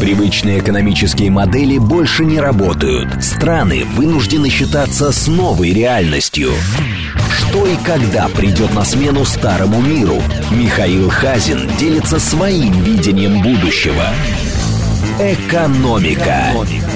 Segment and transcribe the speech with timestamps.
[0.00, 3.22] Привычные экономические модели больше не работают.
[3.22, 6.50] Страны вынуждены считаться с новой реальностью.
[7.28, 10.14] Что и когда придет на смену старому миру?
[10.52, 14.04] Михаил Хазин делится своим видением будущего.
[15.18, 16.44] Экономика.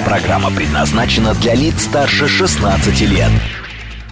[0.05, 3.31] Программа предназначена для лиц старше 16 лет.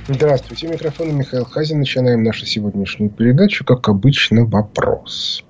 [0.09, 1.79] Здравствуйте, микрофон Михаил Хазин.
[1.79, 3.63] Начинаем нашу сегодняшнюю передачу.
[3.63, 5.45] Как обычно, вопрос.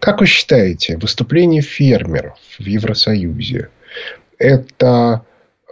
[0.00, 3.70] Как вы считаете, выступление фермеров в Евросоюзе–
[4.38, 5.24] это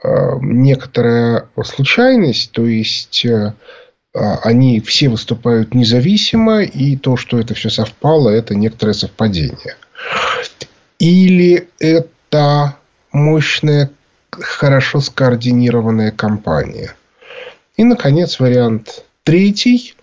[0.03, 0.09] э,
[0.41, 3.55] некоторая случайность, то есть э,
[4.13, 9.77] они все выступают независимо, и то, что это все совпало, это некоторое совпадение.
[10.99, 12.77] Или это
[13.11, 13.91] мощная,
[14.31, 16.95] хорошо скоординированная кампания.
[17.77, 19.95] И, наконец, вариант третий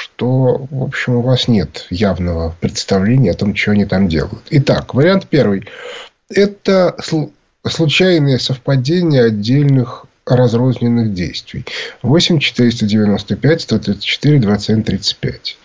[0.00, 4.42] что, в общем, у вас нет явного представления о том, что они там делают.
[4.50, 5.68] Итак, вариант первый.
[6.28, 6.96] Это
[7.66, 11.64] случайное совпадение отдельных разрозненных действий.
[12.02, 15.58] 8 495 134 27 35.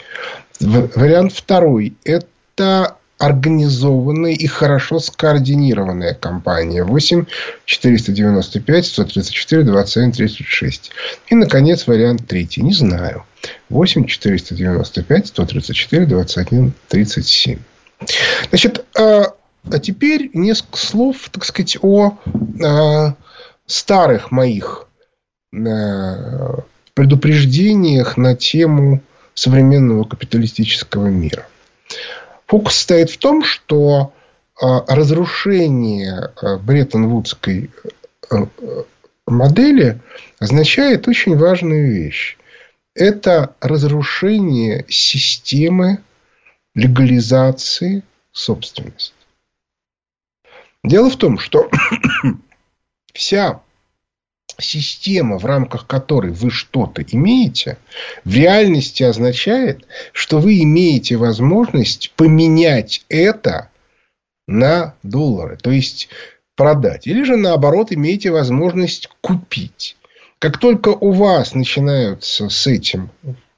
[0.60, 1.96] Вариант второй.
[2.04, 6.84] Это организованная и хорошо скоординированная кампания.
[6.84, 7.26] 8
[7.66, 10.92] 495 134 27 36.
[11.28, 12.62] И, наконец, вариант третий.
[12.62, 13.24] Не знаю.
[13.70, 17.60] 8 495 134 21 37.
[18.50, 19.34] Значит, а,
[19.72, 22.18] а теперь несколько слов, так сказать, о
[22.64, 23.16] а,
[23.66, 24.88] старых моих
[25.54, 26.60] а,
[26.94, 29.02] предупреждениях на тему
[29.34, 31.48] современного капиталистического мира.
[32.48, 34.14] Фокус стоит в том, что
[34.60, 37.70] разрушение Бреттон-Вудской
[39.28, 40.02] модели
[40.40, 42.38] означает очень важную вещь
[42.98, 46.04] это разрушение системы
[46.74, 49.14] легализации собственности.
[50.84, 51.70] Дело в том, что
[53.14, 53.62] вся
[54.60, 57.78] система, в рамках которой вы что-то имеете,
[58.24, 63.70] в реальности означает, что вы имеете возможность поменять это
[64.48, 65.58] на доллары.
[65.58, 66.10] То есть
[66.56, 67.08] продать.
[67.08, 69.96] Или же наоборот имеете возможность купить.
[70.40, 73.12] Как только у вас начинаются с этим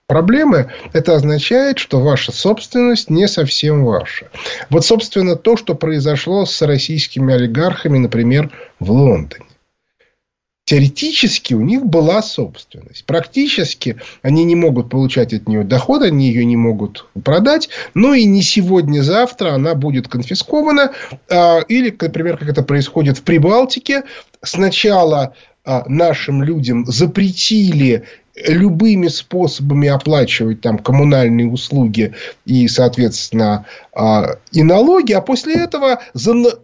[0.07, 4.29] проблемы, это означает, что ваша собственность не совсем ваша.
[4.69, 8.49] Вот, собственно, то, что произошло с российскими олигархами, например,
[8.79, 9.45] в Лондоне.
[10.69, 13.03] Теоретически у них была собственность.
[13.05, 17.69] Практически они не могут получать от нее доход, они ее не могут продать.
[17.95, 20.91] Но и не сегодня-завтра она будет конфискована.
[21.27, 24.03] А, или, например, как это происходит в Прибалтике.
[24.43, 25.33] Сначала
[25.65, 28.03] а, нашим людям запретили
[28.35, 32.13] любыми способами оплачивать там коммунальные услуги
[32.45, 36.59] и, соответственно, а, и налоги, а после этого за,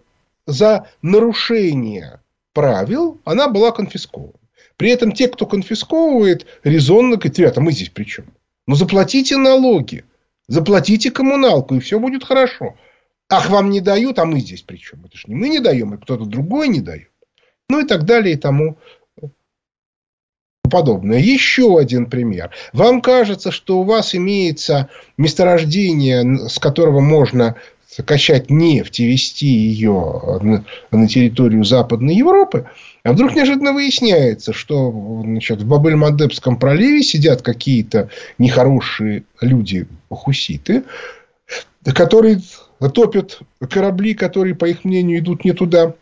[0.45, 2.19] за нарушение
[2.55, 4.39] правил она была конфискована.
[4.77, 8.25] При этом те, кто конфисковывает, резонно говорят, ребята, мы здесь при чем?
[8.65, 10.03] Ну, заплатите налоги,
[10.47, 12.75] заплатите коммуналку, и все будет хорошо.
[13.29, 15.05] Ах, вам не дают, а мы здесь при чем?
[15.05, 17.11] Это же не мы не даем, и кто-то другой не дает.
[17.69, 18.77] Ну и так далее и тому
[20.69, 21.19] подобное.
[21.19, 22.51] Еще один пример.
[22.73, 27.55] Вам кажется, что у вас имеется месторождение, с которого можно
[28.05, 32.67] качать нефть и вести ее на территорию Западной Европы,
[33.03, 34.91] а вдруг неожиданно выясняется, что
[35.23, 40.83] значит, в Бабель-Мандебском проливе сидят какие-то нехорошие люди, хуситы,
[41.93, 42.41] которые
[42.93, 45.93] топят корабли, которые, по их мнению, идут не туда.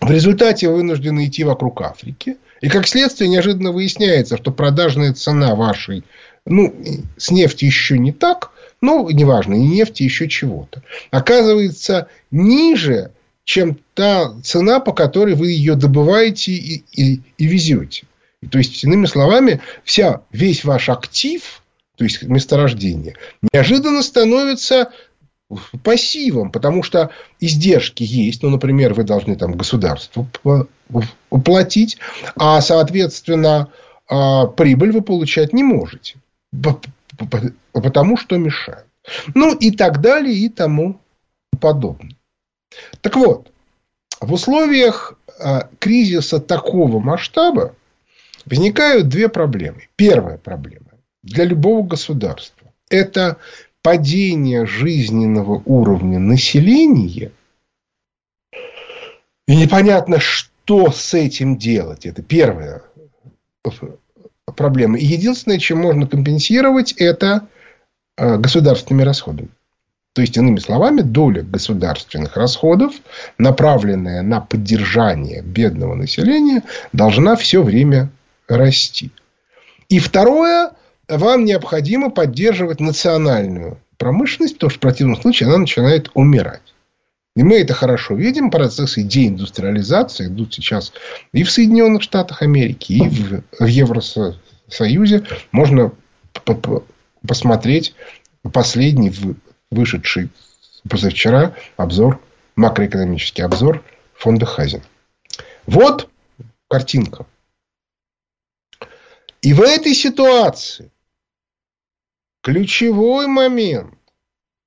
[0.00, 2.36] В результате вынуждены идти вокруг Африки.
[2.60, 6.04] И как следствие неожиданно выясняется, что продажная цена вашей,
[6.44, 6.74] ну,
[7.16, 8.51] с нефти еще не так,
[8.82, 13.12] ну, неважно, и нефти еще чего-то, оказывается ниже,
[13.44, 18.04] чем та цена, по которой вы ее добываете и, и, и везете.
[18.50, 21.62] То есть, иными словами, вся, весь ваш актив,
[21.96, 23.16] то есть месторождение,
[23.52, 24.90] неожиданно становится
[25.82, 30.26] пассивом, потому что издержки есть, ну, например, вы должны там государству
[31.30, 31.98] уплатить,
[32.36, 33.68] а, соответственно,
[34.08, 36.16] а, прибыль вы получать не можете,
[37.72, 38.86] потому что мешают.
[39.34, 41.00] Ну, и так далее, и тому
[41.60, 42.16] подобное.
[43.00, 43.52] Так вот,
[44.20, 47.74] в условиях а, кризиса такого масштаба
[48.46, 49.88] возникают две проблемы.
[49.96, 50.86] Первая проблема
[51.22, 53.38] для любого государства– это
[53.82, 57.32] падение жизненного уровня населения,
[59.48, 62.06] и непонятно, что с этим делать.
[62.06, 62.82] Это первая
[64.56, 64.98] проблема.
[64.98, 67.48] И единственное, чем можно компенсировать, это
[68.16, 69.48] э, государственными расходами.
[70.14, 72.94] То есть, иными словами, доля государственных расходов,
[73.38, 78.10] направленная на поддержание бедного населения, должна все время
[78.46, 79.10] расти.
[79.88, 80.72] И второе,
[81.08, 86.71] вам необходимо поддерживать национальную промышленность, потому что в противном случае она начинает умирать.
[87.34, 88.50] И мы это хорошо видим.
[88.50, 90.92] Процессы деиндустриализации идут сейчас
[91.32, 95.26] и в Соединенных Штатах Америки, и в, в Евросоюзе.
[95.50, 95.92] Можно
[97.26, 97.94] посмотреть
[98.52, 99.12] последний
[99.70, 100.30] вышедший
[100.88, 102.20] позавчера обзор,
[102.56, 103.82] макроэкономический обзор
[104.14, 104.82] фонда Хазин.
[105.66, 106.10] Вот
[106.68, 107.26] картинка.
[109.40, 110.90] И в этой ситуации
[112.42, 113.94] ключевой момент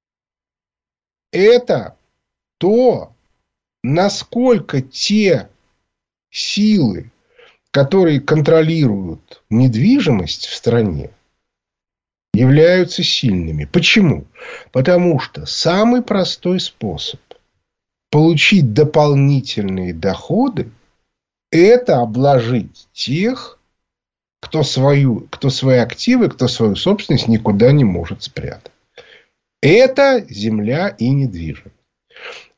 [1.31, 1.94] –это
[2.57, 3.13] то,
[3.83, 5.49] насколько те
[6.29, 7.11] силы,
[7.71, 11.11] которые контролируют недвижимость в стране,
[12.33, 13.65] являются сильными.
[13.65, 14.25] Почему?
[14.71, 17.19] Потому что самый простой способ
[18.09, 20.71] получить дополнительные доходы–
[21.51, 23.59] это обложить тех,
[24.41, 28.71] кто, свою, кто свои активы, кто свою собственность никуда не может спрятать.
[29.61, 31.75] Это земля и недвижимость.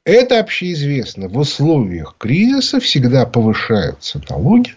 [0.07, 1.27] Это общеизвестно.
[1.27, 4.73] В условиях кризиса всегда повышаются налоги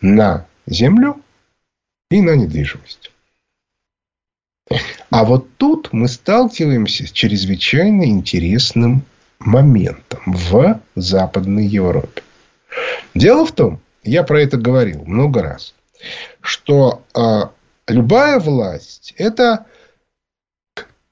[0.00, 1.22] на землю
[2.10, 3.12] и на недвижимость.
[5.10, 9.04] А вот тут мы сталкиваемся с чрезвычайно интересным
[9.38, 12.24] моментом в Западной Европе.
[13.14, 15.74] Дело в том, я про это говорил много раз,
[16.40, 17.42] что э,
[17.86, 19.66] любая власть– это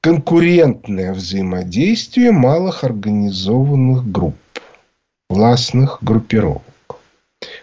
[0.05, 4.37] конкурентное взаимодействие малых организованных групп,
[5.31, 6.63] властных группировок.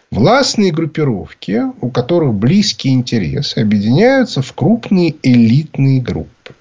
[0.10, 6.56] Властные группировки, у которых близкие интересы, объединяются в крупные элитные группы.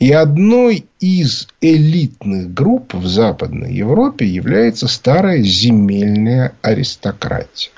[0.00, 7.70] И одной из элитных групп в Западной Европе является старая земельная аристократия.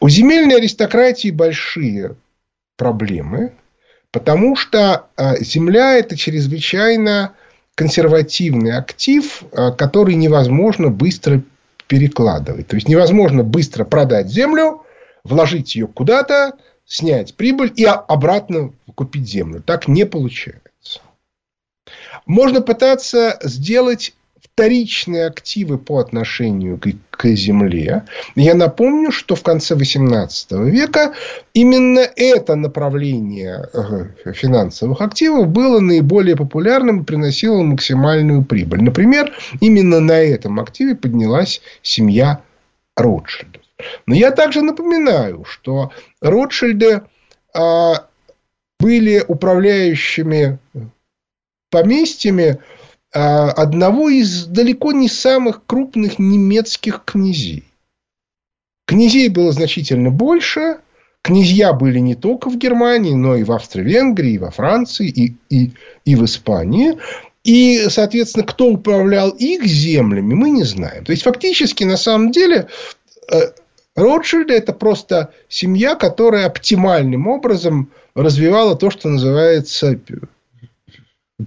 [0.00, 2.16] У земельной аристократии большие
[2.76, 3.52] проблемы,
[4.12, 7.34] потому что а, земля– это чрезвычайно
[7.74, 11.42] консервативный актив, а, который невозможно быстро
[11.86, 12.68] перекладывать.
[12.68, 14.82] То есть невозможно быстро продать землю,
[15.24, 16.52] вложить ее куда-то,
[16.84, 19.62] снять прибыль и обратно купить землю.
[19.62, 21.00] Так не получается.
[22.26, 26.88] Можно пытаться сделать вторичные активы по отношению к,
[27.18, 28.04] к земле.
[28.36, 31.14] Я напомню, что в конце XVIII века
[31.52, 38.82] именно это направление э, финансовых активов было наиболее популярным и приносило максимальную прибыль.
[38.82, 42.40] Например, именно на этом активе поднялась семья
[42.96, 43.62] Ротшильдов.
[44.06, 47.02] Но я также напоминаю, что Ротшильды
[47.52, 48.06] а,
[48.78, 50.58] были управляющими
[51.70, 52.58] поместьями
[53.12, 57.64] одного из далеко не самых крупных немецких князей.
[58.86, 60.78] Князей было значительно больше.
[61.22, 65.72] Князья были не только в Германии, но и в Австро-Венгрии, и во Франции, и, и,
[66.04, 66.98] и в Испании.
[67.44, 71.04] И, соответственно, кто управлял их землями, мы не знаем.
[71.04, 72.68] То есть, фактически, на самом деле,
[73.30, 73.38] э,
[73.94, 79.98] Ротшильды– это просто семья, которая оптимальным образом развивала то, что называется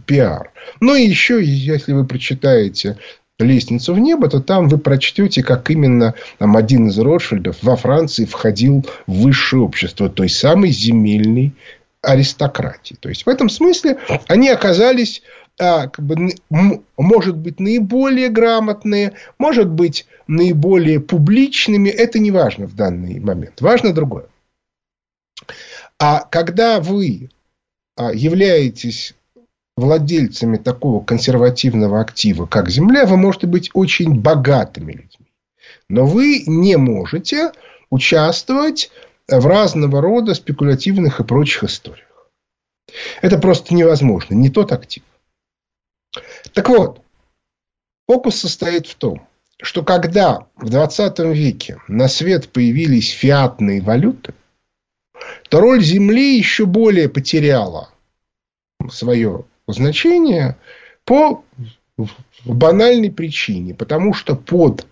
[0.06, 0.52] пиар.
[0.80, 2.98] Ну и еще, если вы прочитаете
[3.40, 8.26] лестницу в небо, то там вы прочтете, как именно там, один из Ротшильдов во Франции
[8.26, 11.54] входил в высшее общество той самой земельной
[12.02, 12.96] аристократии.
[13.00, 15.22] То есть, в этом смысле они оказались,
[15.60, 16.34] а, как бы,
[16.98, 21.90] может быть, наиболее грамотные, может быть, наиболее публичными.
[21.90, 23.62] Это не важно в данный момент.
[23.62, 24.26] Важно другое.
[26.00, 27.30] А когда вы
[27.96, 29.14] а, являетесь
[29.82, 35.28] владельцами такого консервативного актива, как земля, вы можете быть очень богатыми людьми.
[35.90, 37.52] Но вы не можете
[37.90, 38.92] участвовать
[39.28, 42.08] в разного рода спекулятивных и прочих историях.
[43.22, 44.34] Это просто невозможно.
[44.34, 45.04] Не тот актив.
[46.54, 47.02] Так вот,
[48.08, 49.28] фокус состоит в том,
[49.62, 54.34] что когда в 20 веке на свет появились фиатные валюты,
[55.50, 57.90] то роль земли еще более потеряла
[58.90, 60.58] свое значение
[61.06, 61.44] по
[62.46, 63.74] банальной причине.
[63.74, 64.86] Потому что под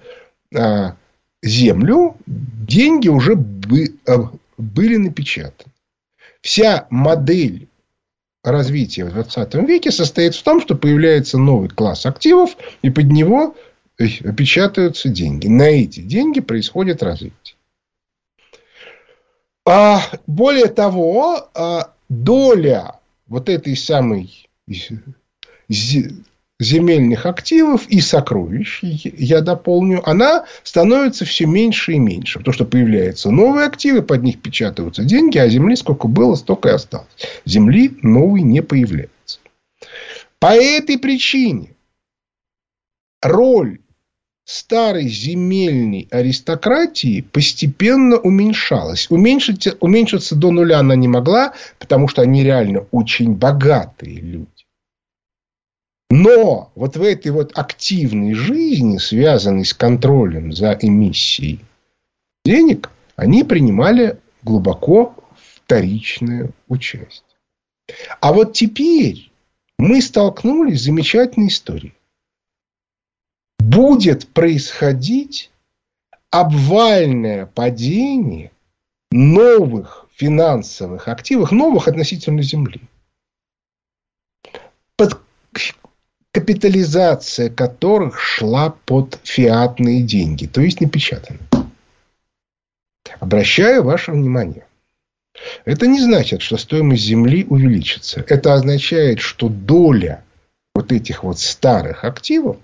[0.55, 0.95] а,
[1.41, 3.33] землю деньги уже
[4.07, 5.71] а, были напечатаны.
[6.41, 7.67] Вся модель
[8.43, 13.55] развития в 20 веке состоит в том, что появляется новый класс активов, и под него
[13.98, 15.48] печатаются деньги.
[15.48, 17.55] На эти деньги происходит развитие.
[19.65, 24.49] А более того, а, доля вот этой самой
[26.59, 32.39] земельных активов и сокровищ, я дополню, она становится все меньше и меньше.
[32.39, 36.73] Потому что появляются новые активы, под них печатаются деньги, а земли сколько было, столько и
[36.73, 37.07] осталось.
[37.45, 39.39] Земли новой не появляется.
[40.39, 41.71] По этой причине
[43.21, 43.79] роль
[44.49, 49.07] старой земельной аристократии постепенно уменьшалась.
[49.11, 54.58] Уменьшиться, уменьшиться до нуля она не могла, потому что они реально очень богатые люди.
[56.09, 61.63] Но вот в этой вот активной жизни, связанной с контролем за эмиссией
[62.43, 67.23] денег, они принимали глубоко вторичное участие.
[68.21, 69.31] А вот теперь
[69.77, 71.93] мы столкнулись с замечательной историей
[73.69, 75.51] будет происходить
[76.31, 78.51] обвальное падение
[79.11, 82.81] новых финансовых активов, новых относительно Земли.
[84.95, 85.19] Под
[86.31, 91.41] капитализация которых шла под фиатные деньги, то есть напечатанные.
[93.19, 94.65] Обращаю ваше внимание.
[95.65, 98.24] Это не значит, что стоимость земли увеличится.
[98.27, 100.24] Это означает, что доля
[100.75, 102.57] вот этих вот старых активов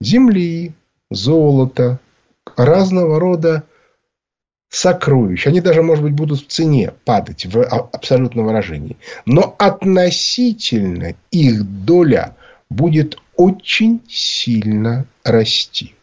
[0.00, 0.72] земли,
[1.10, 1.98] золота,
[2.56, 3.64] разного рода
[4.70, 5.46] сокровищ.
[5.46, 8.96] Они даже, может быть, будут в цене падать в абсолютном выражении.
[9.26, 12.36] Но относительно их доля
[12.70, 15.94] будет очень сильно расти.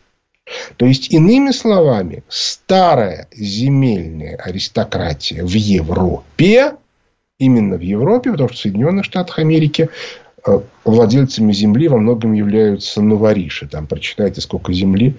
[0.78, 6.76] То есть, иными словами, старая земельная аристократия в Европе,
[7.40, 9.90] именно в Европе, потому что в Соединенных Штатах Америки
[10.48, 13.68] Э, владельцами земли во многом являются новориши.
[13.68, 15.16] Там прочитайте, сколько земли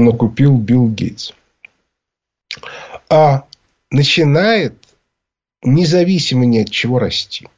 [0.00, 1.32] накупил Билл Гейтс.
[3.08, 3.44] А
[3.90, 4.74] начинает
[5.62, 7.48] независимо ни от чего расти.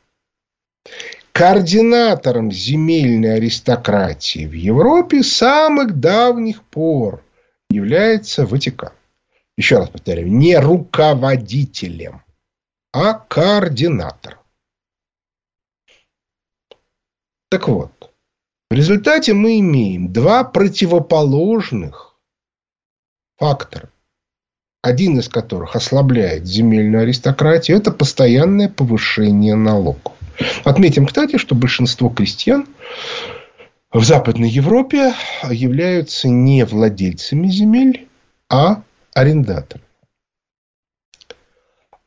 [1.32, 7.22] Координатором земельной аристократии в Европе с самых давних пор
[7.70, 8.92] является Ватикан.
[9.56, 12.22] Еще раз повторяю, не руководителем,
[12.92, 14.38] а координатором.
[17.50, 18.12] Так вот,
[18.70, 22.07] в результате мы имеем два противоположных
[23.38, 23.88] фактора.
[24.83, 30.14] Один из которых ослабляет земельную аристократию, это постоянное повышение налогов.
[30.64, 32.66] Отметим, кстати, что большинство крестьян
[33.90, 35.14] в Западной Европе
[35.50, 38.09] являются не владельцами земель,
[38.49, 38.83] а
[39.14, 39.85] арендаторами.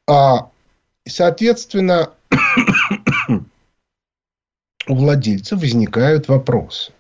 [0.08, 0.50] А,
[1.08, 2.12] соответственно,
[4.88, 6.94] у владельцев возникают вопросы.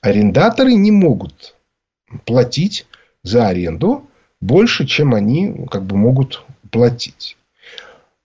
[0.00, 1.56] Арендаторы не могут
[2.24, 2.86] платить
[3.22, 4.06] за аренду
[4.40, 7.36] больше, чем они как бы могут платить.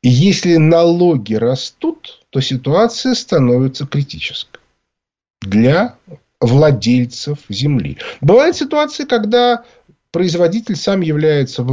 [0.02, 4.62] И если налоги растут, то ситуация становится критической
[5.42, 5.96] для
[6.40, 7.98] владельцев земли.
[8.22, 9.64] Бывают ситуации, когда
[10.12, 11.66] производитель сам является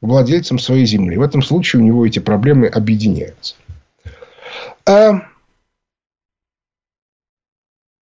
[0.00, 1.16] владельцем своей земли.
[1.16, 3.56] В этом случае у него эти проблемы объединяются.
[4.86, 5.28] А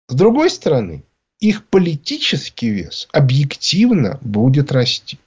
[0.08, 1.04] с другой стороны,
[1.40, 5.20] их политический вес объективно будет расти.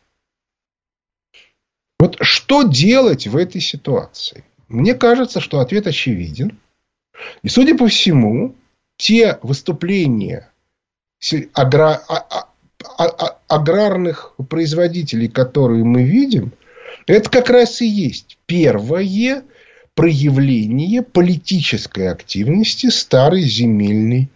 [1.98, 4.44] Вот что делать в этой ситуации?
[4.68, 6.58] Мне кажется, что ответ очевиден.
[7.42, 8.54] И, судя по всему,
[8.96, 10.50] те выступления
[11.52, 12.02] агра...
[12.08, 12.48] А,
[12.98, 16.52] а, а, аграрных производителей, которые мы видим,
[17.06, 19.44] это как раз и есть первое
[19.94, 24.30] проявление политической активности старой земельной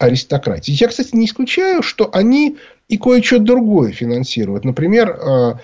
[0.00, 0.72] аристократии.
[0.72, 2.56] Я, кстати, не исключаю, что они
[2.88, 4.64] и кое-что другое финансируют.
[4.64, 5.54] Например, э,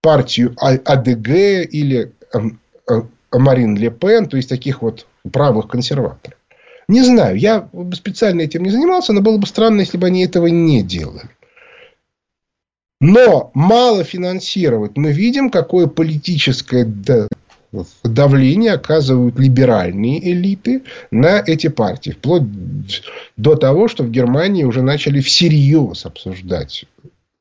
[0.00, 6.38] партию а-, АДГ или эм, э, Марин Ле Пен, то есть таких вот правых консерваторов.
[6.86, 10.46] Не знаю, я специально этим не занимался, но было бы странно, если бы они этого
[10.46, 11.30] не делали.
[13.00, 14.96] Но мало финансировать.
[14.96, 16.84] Мы видим, какое политическое
[18.02, 22.10] давление оказывают либеральные элиты на эти партии.
[22.10, 22.44] Вплоть
[23.36, 26.84] до того, что в Германии уже начали всерьез обсуждать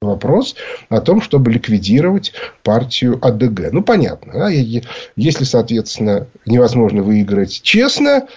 [0.02, 0.56] вопрос
[0.90, 3.72] о том, чтобы ликвидировать партию АДГ.
[3.72, 4.34] Ну, понятно.
[4.34, 4.50] Да?
[4.50, 8.28] Если, соответственно, невозможно выиграть честно,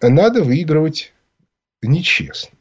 [0.00, 1.12] надо выигрывать
[1.82, 2.57] нечестно.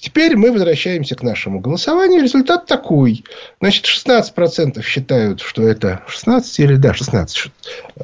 [0.00, 2.22] Теперь мы возвращаемся к нашему голосованию.
[2.22, 3.24] Результат такой.
[3.60, 6.02] Значит, 16% считают, что это...
[6.06, 6.76] 16 или...
[6.76, 7.50] Да, 16.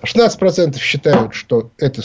[0.02, 2.02] 16% считают, что это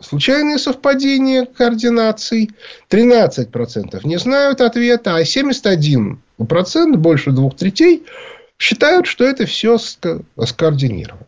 [0.00, 2.50] случайное совпадение координаций.
[2.90, 5.16] 13% не знают ответа.
[5.16, 6.16] А 71%,
[6.96, 8.04] больше двух третей,
[8.58, 11.26] считают, что это все скоординировано.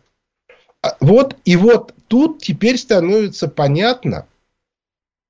[0.81, 4.25] а, вот, и вот тут теперь становится понятно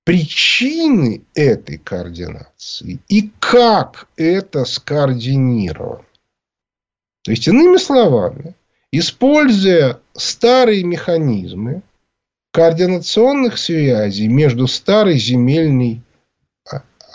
[0.06, 6.06] причины этой координации и как это скоординировано.
[7.24, 8.56] То есть, иными словами,
[8.92, 11.82] используя старые механизмы
[12.52, 16.02] координационных связей между старой земельной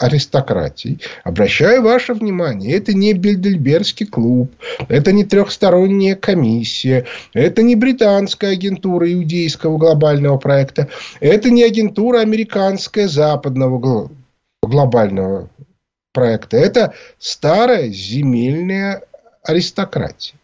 [0.01, 1.01] аристократий.
[1.25, 4.51] Обращаю ваше внимание, это не Бельдельбергский клуб,
[4.89, 10.89] это не трехсторонняя комиссия, это не британская агентура иудейского глобального проекта,
[11.21, 14.11] это не агентура американская западного
[14.63, 15.51] глобального
[16.13, 16.57] проекта.
[16.57, 19.03] Это старая земельная
[19.43, 20.39] аристократия,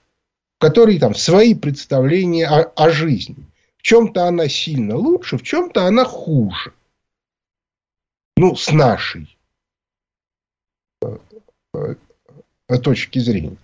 [0.59, 3.37] в которой там свои представления о, о жизни.
[3.79, 6.73] В чем-то она сильно лучше, в чем-то она хуже.
[8.37, 9.36] Ну, с нашей
[12.83, 13.57] точки зрения.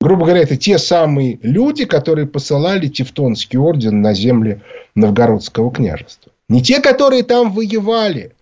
[0.00, 4.62] Грубо говоря, это те самые люди, которые посылали Тевтонский орден на земли
[4.94, 6.32] Новгородского княжества.
[6.48, 8.34] Не те, которые там воевали.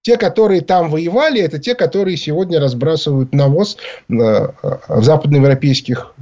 [0.00, 3.76] Те, которые там воевали, это те, которые сегодня разбрасывают навоз
[4.08, 6.14] э, в западноевропейских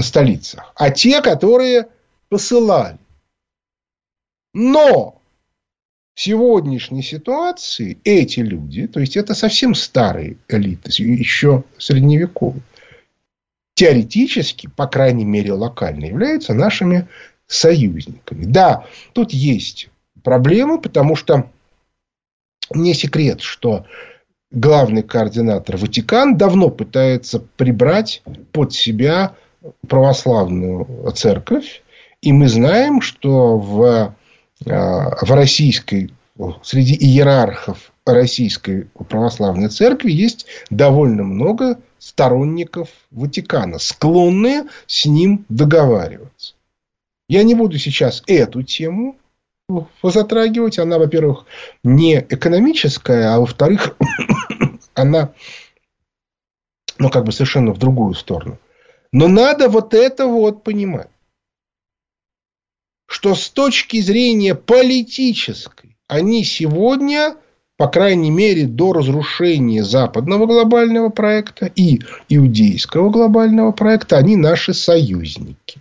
[0.00, 0.72] столицах.
[0.74, 1.88] А те, которые
[2.28, 2.98] посылали.
[4.52, 5.21] Но
[6.14, 12.62] сегодняшней ситуации эти люди, то есть это совсем старые элиты, еще средневековые,
[13.74, 17.08] теоретически, по крайней мере локально, являются нашими
[17.46, 18.44] союзниками.
[18.44, 19.88] Да, тут есть
[20.22, 21.50] проблемы, потому что
[22.74, 23.86] не секрет, что
[24.50, 29.34] главный координатор Ватикан давно пытается прибрать под себя
[29.88, 31.82] православную церковь.
[32.20, 34.14] И мы знаем, что в
[34.64, 36.12] в российской,
[36.62, 46.54] среди иерархов Российской Православной Церкви есть довольно много сторонников Ватикана, склонные с ним договариваться.
[47.28, 49.16] Я не буду сейчас эту тему
[50.02, 50.78] затрагивать.
[50.78, 51.46] Она, во-первых,
[51.84, 53.96] не экономическая, а во-вторых,
[54.94, 55.32] она
[56.98, 58.58] ну, как бы совершенно в другую сторону.
[59.12, 61.08] Но надо вот это вот понимать
[63.06, 67.36] что с точки зрения политической они сегодня,
[67.76, 75.80] по крайней мере, до разрушения западного глобального проекта и иудейского глобального проекта, они наши союзники.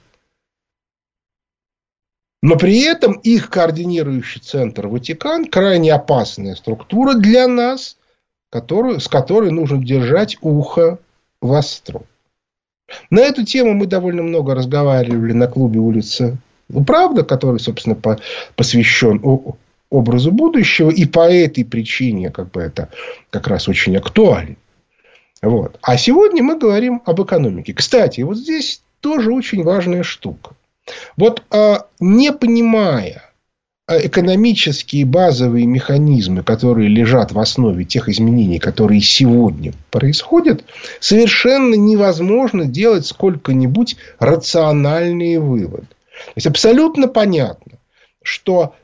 [2.41, 7.97] Но при этом их координирующий центр Ватикан крайне опасная структура для нас,
[8.49, 10.97] которую, с которой нужно держать ухо
[11.41, 12.01] востро.
[13.09, 16.37] На эту тему мы довольно много разговаривали на клубе улицы
[16.85, 18.19] правда, который, собственно, по,
[18.55, 19.21] посвящен
[19.89, 22.89] образу будущего, и по этой причине как бы это
[23.29, 24.55] как раз очень актуально.
[25.41, 25.77] Вот.
[25.81, 27.73] А сегодня мы говорим об экономике.
[27.73, 30.51] Кстати, вот здесь тоже очень важная штука.
[31.17, 33.23] Вот а, не понимая
[33.87, 40.63] а, экономические базовые механизмы, которые лежат в основе тех изменений, которые сегодня происходят,
[40.99, 45.87] совершенно невозможно делать сколько-нибудь рациональные выводы.
[46.27, 47.73] То есть абсолютно понятно,
[48.21, 48.75] что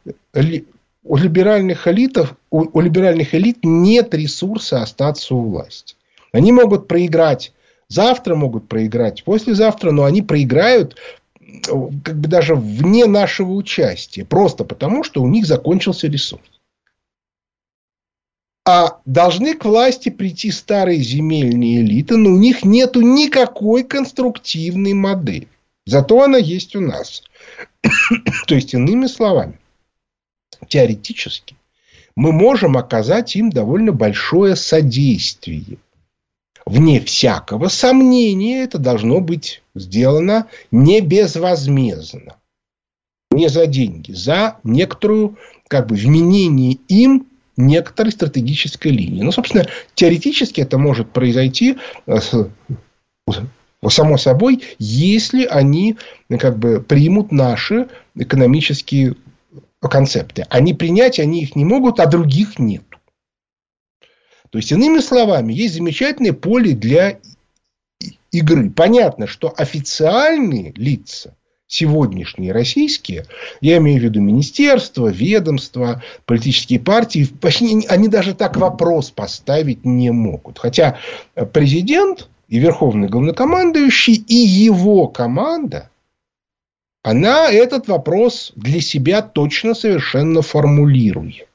[1.04, 5.96] у либеральных элитов, у, у либеральных элит нет ресурса остаться у власти.
[6.32, 7.54] Они могут проиграть
[7.88, 10.98] завтра, могут проиграть послезавтра, но они проиграют
[12.04, 16.44] как бы даже вне нашего участия, просто потому, что у них закончился ресурс.
[18.66, 25.48] А должны к власти прийти старые земельные элиты, но у них нет никакой конструктивной модели.
[25.86, 27.24] Зато она есть у нас.
[28.48, 29.60] То есть, иными словами,
[30.68, 31.56] теоретически
[32.18, 35.78] мы можем оказать им довольно большое содействие.
[36.66, 42.38] Вне всякого сомнения это должно быть сделано не безвозмездно.
[43.30, 49.22] Не за деньги, за некоторую, как бы, вменение им некоторой стратегической линии.
[49.22, 52.18] Ну, собственно, теоретически это может произойти э,
[53.90, 55.98] само собой, если они
[56.40, 59.16] как бы примут наши экономические
[59.82, 60.46] концепты.
[60.50, 62.84] Они принять, они их не могут, а других нет.
[64.50, 67.20] То есть, иными словами, есть замечательное поле для
[68.32, 68.70] игры.
[68.70, 71.36] Понятно, что официальные лица,
[71.68, 73.26] сегодняшние российские,
[73.62, 80.12] я имею в виду министерства, ведомства, политические партии, почти они даже так вопрос поставить не
[80.12, 80.60] могут.
[80.60, 80.98] Хотя
[81.54, 85.90] президент и верховный главнокомандующий, и его команда,
[87.04, 91.48] она этот вопрос для себя точно совершенно формулирует.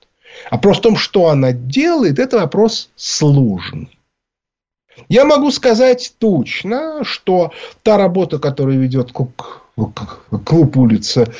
[0.50, 3.98] А просто в том, что она делает, это вопрос сложный.
[5.08, 7.52] Я могу сказать точно, что
[7.82, 11.32] та работа, которую ведет клуб улица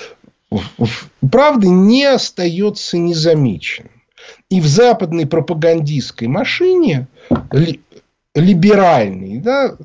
[1.31, 3.91] правды не остается незамеченным.
[4.51, 7.09] И в западной пропагандистской машине
[8.35, 9.77] либеральный, да,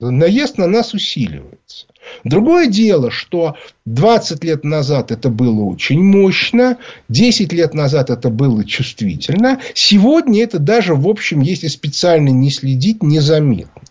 [0.00, 1.86] наезд на нас усиливается.
[2.24, 8.64] Другое дело, что 20 лет назад это было очень мощно, 10 лет назад это было
[8.64, 13.82] чувствительно, сегодня это даже, в общем, если специально не следить, незаметно.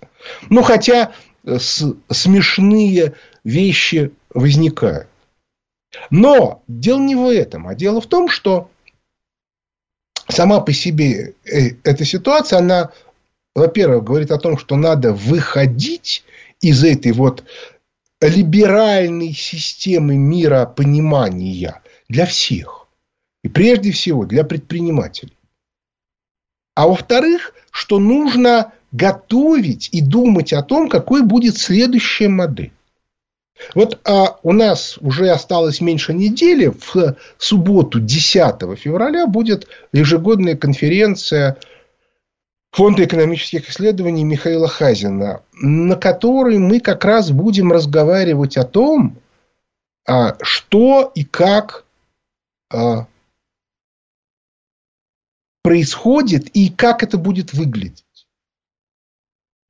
[0.49, 1.13] Ну, хотя
[1.45, 5.07] э, смешные вещи возникают.
[6.09, 8.69] Но дело не в этом, а дело в том, что
[10.27, 12.91] сама по себе э, эта ситуация, она,
[13.57, 16.23] во-первых, говорит о том, что надо выходить
[16.61, 17.43] из этой вот
[18.21, 22.87] либеральной системы миропонимания для всех.
[23.43, 25.33] И прежде всего для предпринимателей.
[26.75, 32.73] А во-вторых, что нужно готовить и думать о том, какой будет следующая модель.
[33.73, 36.71] Вот а, у нас уже осталось меньше недели.
[36.79, 41.57] В субботу, 10 февраля, будет ежегодная конференция
[42.77, 49.17] Фонда экономических исследований Михаила Хазина, на которой мы как раз будем разговаривать о том,
[50.07, 51.85] а, что и как
[52.71, 53.07] а,
[55.63, 58.27] происходит и как это будет выглядеть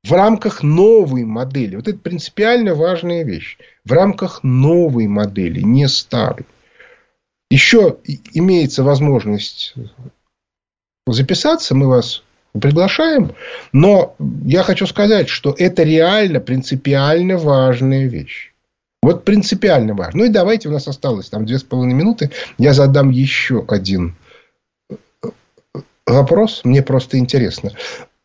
[0.04, 1.76] в рамках новой модели.
[1.76, 3.56] Вот это принципиально важная вещь.
[3.86, 6.44] В рамках новой модели, не старой.
[7.50, 7.96] Еще
[8.34, 9.72] имеется возможность
[11.06, 13.32] записаться, мы вас приглашаем,
[13.72, 18.52] но я хочу сказать, что это реально принципиально важная вещь.
[19.02, 20.20] Вот принципиально важно.
[20.20, 24.16] Ну и давайте, у нас осталось там две с половиной минуты, я задам еще один
[26.06, 27.72] вопрос, мне просто интересно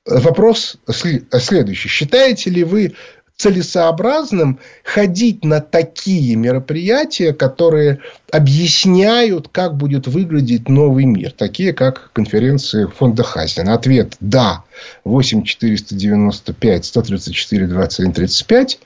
[0.06, 1.90] вопрос следующий.
[1.90, 2.94] Считаете ли вы
[3.38, 8.00] целесообразным ходить на такие мероприятия, которые
[8.32, 13.74] объясняют, как будет выглядеть новый мир, такие как конференции фонда Хазина?
[13.74, 14.64] Ответ– да.
[15.04, 18.80] 8 495 134 21 35.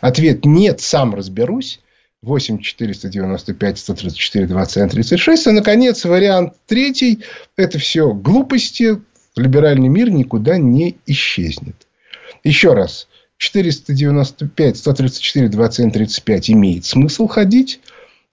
[0.00, 1.80] Ответ– нет, сам разберусь.
[2.22, 5.46] 8 495 134 21 36.
[5.46, 7.24] И, наконец, вариант третий–
[7.56, 9.00] это все глупости,
[9.36, 11.86] либеральный мир никуда не исчезнет.
[12.44, 13.08] Еще раз.
[13.42, 17.80] 495, 134, 27, 35 имеет смысл ходить.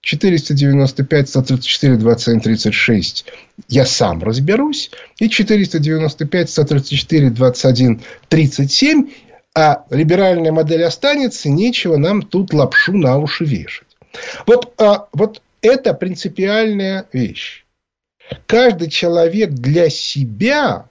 [0.02, 3.24] 495, 134, 27, 36
[3.68, 4.92] я сам разберусь.
[5.18, 9.10] И 495, 134, 21, 37
[9.52, 13.88] а либеральная модель останется, нечего нам тут лапшу на уши вешать.
[14.46, 17.64] Вот, а, вот это принципиальная вещь.
[18.46, 20.88] Каждый человек для себя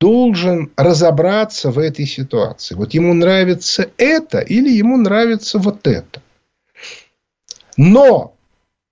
[0.00, 2.74] должен разобраться в этой ситуации.
[2.74, 6.22] Вот ему нравится это или ему нравится вот это.
[7.76, 8.34] Но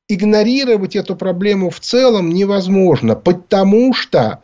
[0.09, 4.43] игнорировать эту проблему в целом невозможно, потому что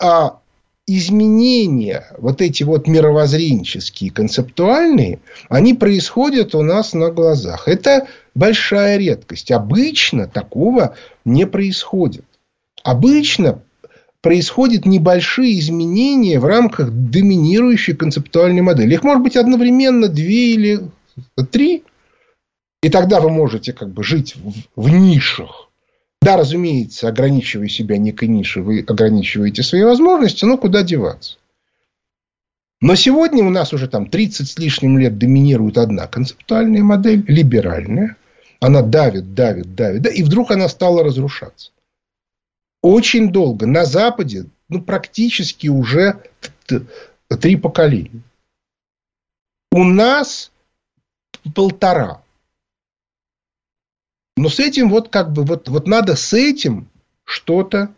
[0.00, 0.40] а,
[0.86, 7.66] изменения, вот эти вот мировоззренческие, концептуальные, они происходят у нас на глазах.
[7.66, 9.50] Это большая редкость.
[9.50, 12.24] Обычно такого не происходит.
[12.82, 13.62] Обычно
[14.26, 18.94] происходят небольшие изменения в рамках доминирующей концептуальной модели.
[18.94, 20.80] Их может быть одновременно две или
[21.52, 21.84] три.
[22.82, 25.70] И тогда вы можете как бы жить в, в нишах.
[26.20, 31.36] Да, разумеется, ограничивая себя некой нишей, вы ограничиваете свои возможности, но куда деваться?
[32.80, 38.16] Но сегодня у нас уже там 30 с лишним лет доминирует одна концептуальная модель, либеральная.
[38.58, 41.70] Она давит, давит, давит, да, и вдруг она стала разрушаться
[42.86, 43.66] очень долго.
[43.66, 46.22] На Западе ну, практически уже
[47.28, 48.22] три поколения.
[49.72, 50.52] У нас
[51.54, 52.22] полтора.
[54.36, 56.88] Но с этим вот как бы вот, вот надо с этим
[57.24, 57.92] что-то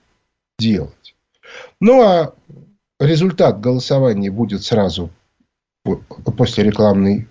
[0.59, 1.15] делать.
[1.81, 2.35] Ну а
[2.99, 5.11] результат голосования будет сразу
[6.37, 7.29] после рекламной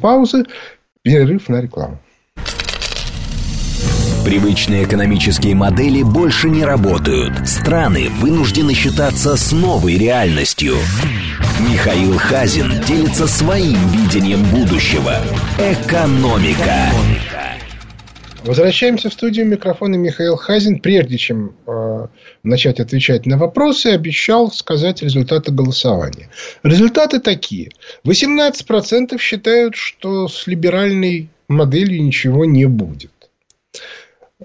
[0.00, 0.44] паузы.
[1.02, 1.98] Перерыв на рекламу.
[4.24, 7.48] Привычные экономические модели больше не работают.
[7.48, 10.74] Страны вынуждены считаться с новой реальностью.
[11.58, 15.14] Михаил Хазин делится своим видением будущего.
[15.58, 16.90] Экономика.
[18.44, 20.80] Возвращаемся в студию микрофона Михаил Хазин.
[20.80, 22.06] Прежде чем э,
[22.42, 26.28] начать отвечать на вопросы, обещал сказать результаты голосования.
[26.62, 27.70] Результаты такие.
[28.04, 33.10] 18% считают, что с либеральной моделью ничего не будет.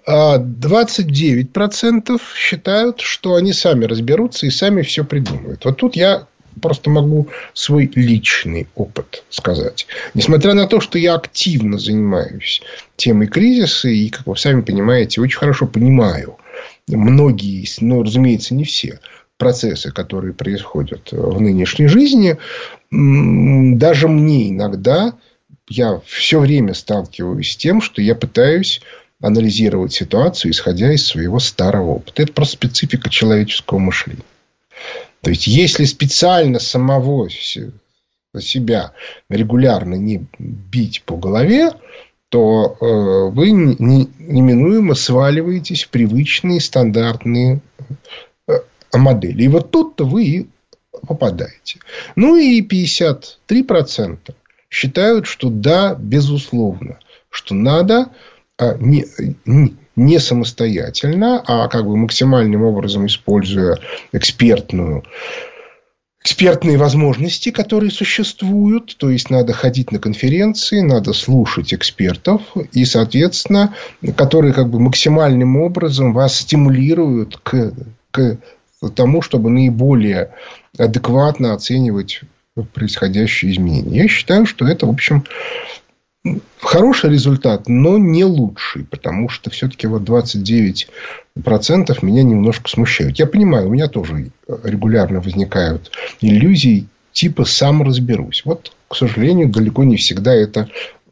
[0.08, 5.66] 29% считают, что они сами разберутся и сами все придумают.
[5.66, 6.28] Вот тут я
[6.62, 9.88] просто могу свой личный опыт сказать.
[10.14, 12.62] Несмотря на то, что я активно занимаюсь
[12.96, 16.38] темой кризиса и, как вы сами понимаете, очень хорошо понимаю
[16.88, 19.00] многие, но, разумеется, не все
[19.38, 22.38] процессы, которые происходят в нынешней жизни,
[22.92, 25.14] даже мне иногда
[25.68, 28.82] я все время сталкиваюсь с тем, что я пытаюсь
[29.26, 32.22] анализировать ситуацию, исходя из своего старого опыта.
[32.22, 34.22] Это просто специфика человеческого мышления.
[35.22, 38.92] То есть, если специально самого себя
[39.28, 41.72] регулярно не бить по голове,
[42.30, 47.62] то э, вы неминуемо сваливаетесь в привычные стандартные
[48.48, 48.54] э,
[48.94, 49.44] модели.
[49.44, 50.48] И вот тут-то вы и
[51.08, 51.80] попадаете.
[52.16, 54.36] Ну и 53%
[54.70, 58.12] считают, что да, безусловно, что надо а,
[58.60, 59.06] не,
[59.96, 63.80] не самостоятельно, а как бы максимальным образом используя
[64.12, 65.04] экспертную
[66.26, 68.98] экспертные возможности, которые существуют.
[68.98, 72.42] То есть, надо ходить на конференции, надо слушать экспертов.
[72.72, 73.76] И, соответственно,
[74.18, 77.74] которые как бы максимальным образом вас стимулируют к,
[78.10, 78.40] к
[78.96, 80.32] тому, чтобы наиболее
[80.76, 82.22] адекватно оценивать
[82.74, 84.04] происходящие изменения.
[84.04, 85.26] Я считаю, что это, в общем,
[86.60, 90.88] хороший результат, но не лучший, потому что все-таки вот 29%
[92.02, 93.20] меня немножко смущают.
[93.20, 94.32] Я понимаю, у меня тоже
[94.64, 98.44] регулярно возникают иллюзии типа сам разберусь.
[98.46, 100.70] Вот, к сожалению, далеко не всегда это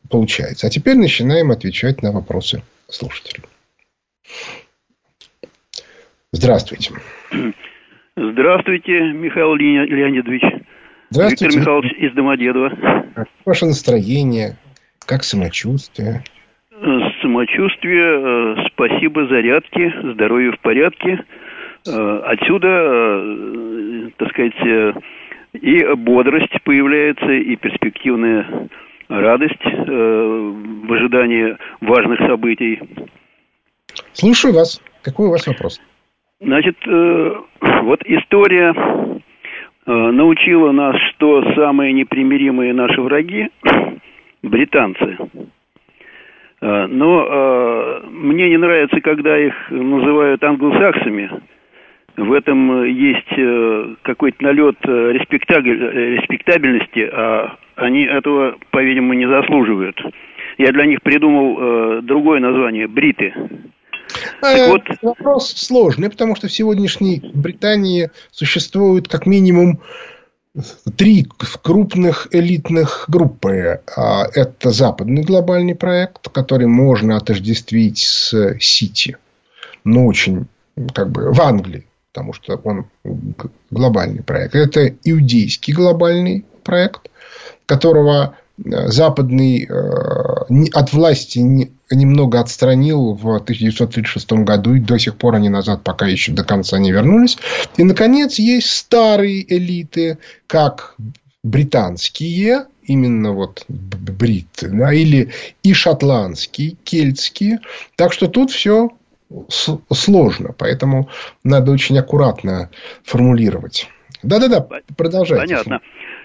[0.09, 0.67] получается.
[0.67, 3.43] А теперь начинаем отвечать на вопросы слушателей.
[6.31, 6.91] Здравствуйте.
[8.15, 10.43] Здравствуйте, Михаил Леонидович.
[11.09, 11.45] Здравствуйте.
[11.45, 13.25] Виктор Михайлович из Домодедова.
[13.45, 14.57] Ваше настроение?
[15.05, 16.23] Как самочувствие?
[17.21, 21.23] Самочувствие, э, спасибо, зарядки, здоровье в порядке.
[21.87, 24.95] Э, отсюда, э, так сказать,
[25.53, 28.69] и бодрость появляется, и перспективная
[29.07, 32.81] радость в ожидании важных событий.
[34.13, 34.81] Слушаю вас.
[35.03, 35.79] Какой у вас вопрос?
[36.39, 38.73] Значит, вот история
[39.85, 43.49] научила нас, что самые непримиримые наши враги
[44.43, 45.17] британцы.
[46.61, 51.31] А, но э, мне не нравится, когда их называют англосаксами.
[52.15, 59.99] В этом есть э, какой-то налет э, респектабельности, а они этого, по-видимому, не заслуживают.
[60.59, 63.33] Я для них придумал э, другое название– бриты.
[64.41, 64.83] Так вот...
[65.01, 69.79] Вопрос сложный, потому что в сегодняшней Британии существует как минимум
[70.95, 71.27] три
[71.63, 73.81] крупных элитных группы.
[73.95, 79.17] А, это западный глобальный проект, который можно отождествить с Сити.
[79.83, 80.47] Но очень
[80.93, 82.85] как бы в Англии, потому что он
[83.71, 84.55] глобальный проект.
[84.55, 87.09] Это иудейский глобальный проект,
[87.65, 91.39] которого западный э, от власти
[91.89, 96.77] немного отстранил в 1936 году, и до сих пор они назад пока еще до конца
[96.77, 97.37] не вернулись.
[97.77, 100.95] И, наконец, есть старые элиты, как
[101.43, 105.31] британские, именно вот бриты, да, или
[105.63, 107.59] и шотландские, кельтские.
[107.95, 108.89] Так что тут все
[109.89, 111.09] сложно, поэтому
[111.43, 112.69] надо очень аккуратно
[113.03, 113.89] формулировать.
[114.21, 115.55] Да-да-да, продолжайте.
[115.55, 115.79] Понятно.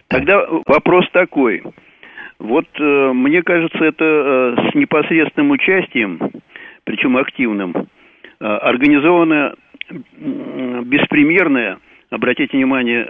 [0.08, 1.62] Тогда вопрос такой.
[2.38, 6.20] Вот э, мне кажется, это э, с непосредственным участием,
[6.84, 9.54] причем активным, э, организовано
[9.90, 11.78] беспримерное,
[12.10, 13.06] обратите внимание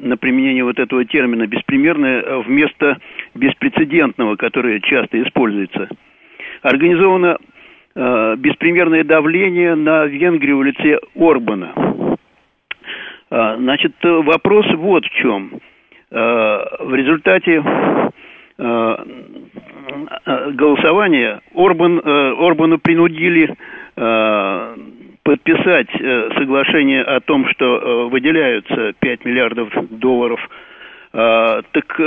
[0.00, 2.98] на применение вот этого термина, беспримерное вместо
[3.34, 5.88] беспрецедентного, которое часто используется.
[6.62, 7.36] Организовано
[7.94, 12.16] беспримерное давление на Венгрию в лице Орбана.
[13.30, 15.60] Э, значит, вопрос вот в чем.
[16.10, 17.62] В результате
[20.54, 23.54] голосования Орбан, э, Орбану принудили
[25.24, 25.90] подписать
[26.38, 30.40] соглашение о том, что выделяются 5 миллиардов долларов.
[31.10, 32.00] Так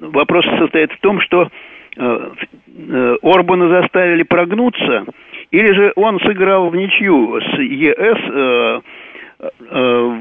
[0.00, 1.48] вопрос состоит в том, что
[1.98, 5.04] Орбана заставили прогнуться,
[5.50, 8.82] или же он сыграл в ничью с ЕС,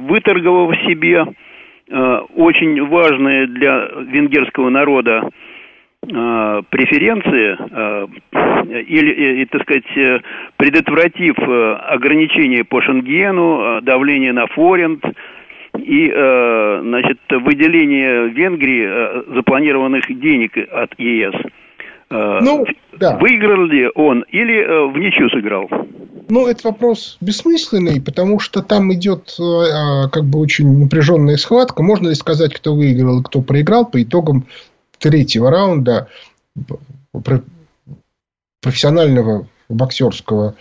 [0.09, 1.50] выторговав себе Э,
[2.35, 5.29] очень важные для венгерского народа
[6.03, 8.07] э, преференции э,
[8.83, 10.21] или, так сказать,
[10.57, 15.03] предотвратив ограничения по Шенгену, давление на форинт
[15.77, 21.35] и, значит, выделение Венгрии запланированных денег от ЕС.
[22.11, 22.65] Ну,
[22.99, 23.17] да.
[23.17, 25.69] Выиграл ли он или в ничью сыграл?
[26.29, 31.83] Ну, это вопрос бессмысленный, потому что там идет э, как бы очень напряженная схватка.
[31.83, 34.45] Можно ли сказать, кто выиграл и кто проиграл по итогам
[34.97, 36.07] третьего раунда
[38.61, 40.55] профессионального боксерского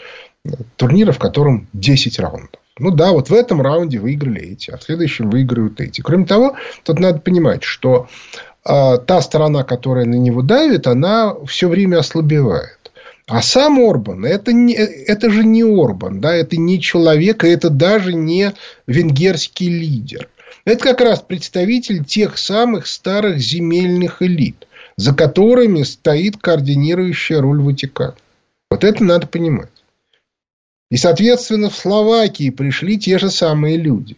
[0.77, 2.61] турнира, в котором 10 раундов.
[2.79, 6.01] Ну да, вот в этом раунде выиграли эти, а в следующем выиграют эти.
[6.01, 8.09] Кроме того, тут надо понимать, что
[8.49, 12.79] э, та сторона, которая на него давит, она все время ослабевает.
[13.27, 18.13] А сам Орбан, это, не, это же не Орбан, да, это не человек, это даже
[18.13, 18.55] не
[18.87, 20.29] венгерский лидер.
[20.65, 28.17] Это как раз представитель тех самых старых земельных элит, за которыми стоит координирующая роль Ватикана.
[28.71, 29.71] Вот это надо понимать.
[30.91, 34.17] И, соответственно, в Словакии пришли те же самые люди.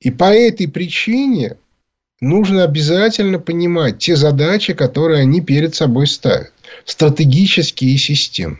[0.00, 1.56] И по этой причине
[2.20, 6.52] нужно обязательно понимать те задачи, которые они перед собой ставят
[6.84, 8.58] стратегически и системно.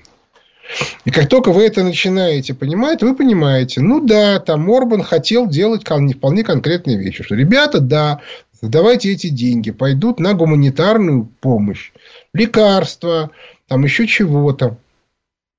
[1.05, 5.83] И как только вы это начинаете понимать, вы понимаете, ну да, там Орбан хотел делать
[5.83, 7.25] вполне конкретные вещи.
[7.25, 8.21] Что, ребята, да,
[8.63, 11.93] давайте эти деньги пойдут на гуманитарную помощь,
[12.33, 13.31] лекарства,
[13.67, 14.77] там еще чего-то,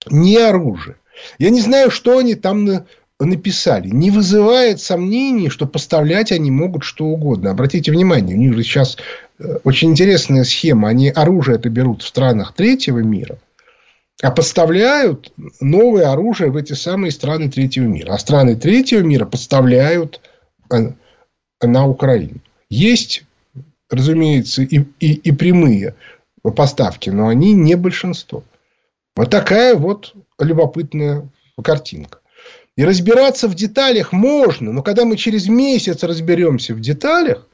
[0.10, 0.96] не оружие.
[1.38, 2.86] Я не знаю, что они там
[3.26, 3.90] написали.
[3.90, 7.52] Не вызывает сомнений, что поставлять они могут что угодно.
[7.52, 8.98] Обратите внимание, у них же сейчас
[9.40, 10.90] э, очень интересная схема.
[10.90, 13.38] Они оружие это берут в странах третьего мира,
[14.22, 18.14] а поставляют новое оружие в эти самые страны третьего мира.
[18.14, 20.22] А страны третьего мира поставляют
[20.72, 20.92] э,
[21.62, 22.40] на Украину.
[22.70, 23.24] Есть,
[23.90, 25.96] разумеется, и, и, и прямые
[26.56, 28.44] поставки, но они не большинство.
[29.16, 31.30] Вот такая вот любопытная
[31.62, 32.21] картинка.
[32.78, 37.48] И разбираться в деталях можно, но когда мы через месяц разберемся в деталях,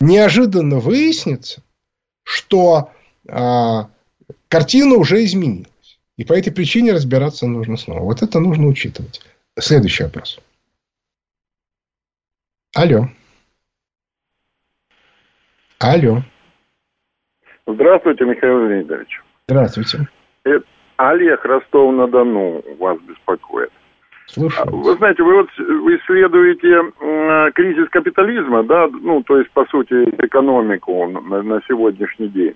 [0.00, 1.62] неожиданно выяснится,
[2.24, 2.90] что
[3.28, 3.88] а,
[4.48, 5.70] картина уже изменилась.
[6.16, 8.00] И по этой причине разбираться нужно снова.
[8.00, 9.20] Вот это нужно учитывать.
[9.58, 10.40] Следующий вопрос.
[12.74, 13.08] Алло.
[15.78, 16.22] Алло.
[17.66, 19.22] Здравствуйте, Михаил Леонидович.
[19.48, 20.08] Здравствуйте.
[20.44, 20.64] Это
[20.96, 23.70] Олег Ростов-на-Дону вас беспокоит.
[24.26, 24.66] Слушаю.
[24.70, 26.92] Вы знаете, вы вот исследуете
[27.54, 32.54] кризис капитализма, да, ну, то есть, по сути, экономику на, на сегодняшний день.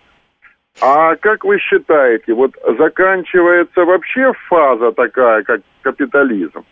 [0.83, 6.65] А как вы считаете, вот заканчивается вообще фаза такая, как капитализм?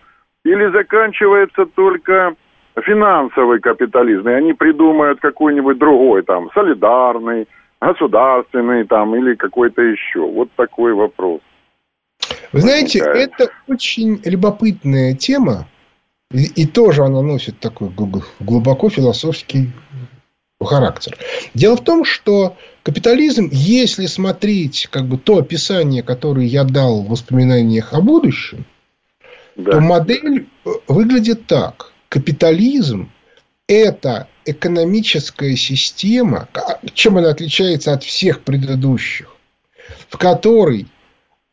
[0.44, 2.34] Или заканчивается только
[2.82, 7.46] финансовый капитализм, и они придумают какой-нибудь другой, там, солидарный,
[7.80, 10.20] государственный, там, или какой-то еще?
[10.20, 11.40] Вот такой вопрос.
[12.53, 15.68] Вы знаете, это очень любопытная тема.
[16.31, 19.70] И, и тоже она носит такой глубоко философский
[20.61, 21.16] характер.
[21.55, 27.09] Дело в том, что капитализм, если смотреть как бы то описание, которое я дал в
[27.09, 28.66] воспоминаниях о будущем,
[29.57, 29.72] да.
[29.72, 31.92] то модель э, выглядит так.
[32.09, 33.11] Капитализм–
[33.68, 36.48] это экономическая система,
[36.94, 39.29] чем она отличается от всех предыдущих,
[40.09, 40.87] в которой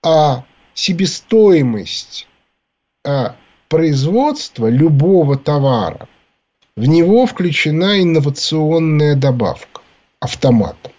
[0.01, 2.27] а, себестоимость
[3.03, 3.35] а,
[3.69, 6.07] производства любого товара,
[6.75, 9.81] в него включена инновационная добавка
[10.19, 10.91] автоматом.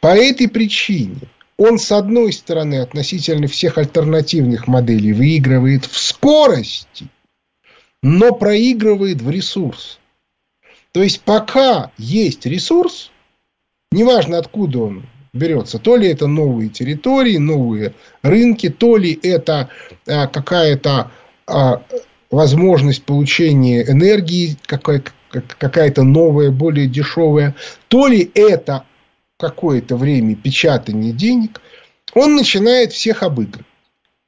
[0.00, 1.20] По этой причине
[1.56, 7.08] он, с одной стороны, относительно всех альтернативных моделей выигрывает в скорости,
[8.02, 10.00] но проигрывает в ресурс.
[10.92, 13.12] То есть, пока есть ресурс,
[13.92, 15.78] неважно откуда он берется.
[15.78, 19.68] То ли это новые территории, новые рынки, то ли это
[20.06, 21.10] а, какая-то
[21.46, 21.82] а,
[22.30, 27.54] возможность получения энергии, какая-то новая, более дешевая,
[27.88, 28.84] то ли это
[29.38, 31.60] какое-то время печатания денег,
[32.14, 33.66] он начинает всех обыгрывать.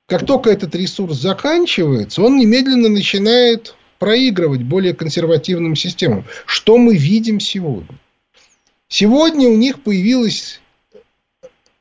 [0.08, 6.24] Как только этот ресурс заканчивается, он немедленно начинает проигрывать более консервативным системам.
[6.44, 7.98] Что мы видим сегодня?
[8.88, 10.60] Сегодня у них появилась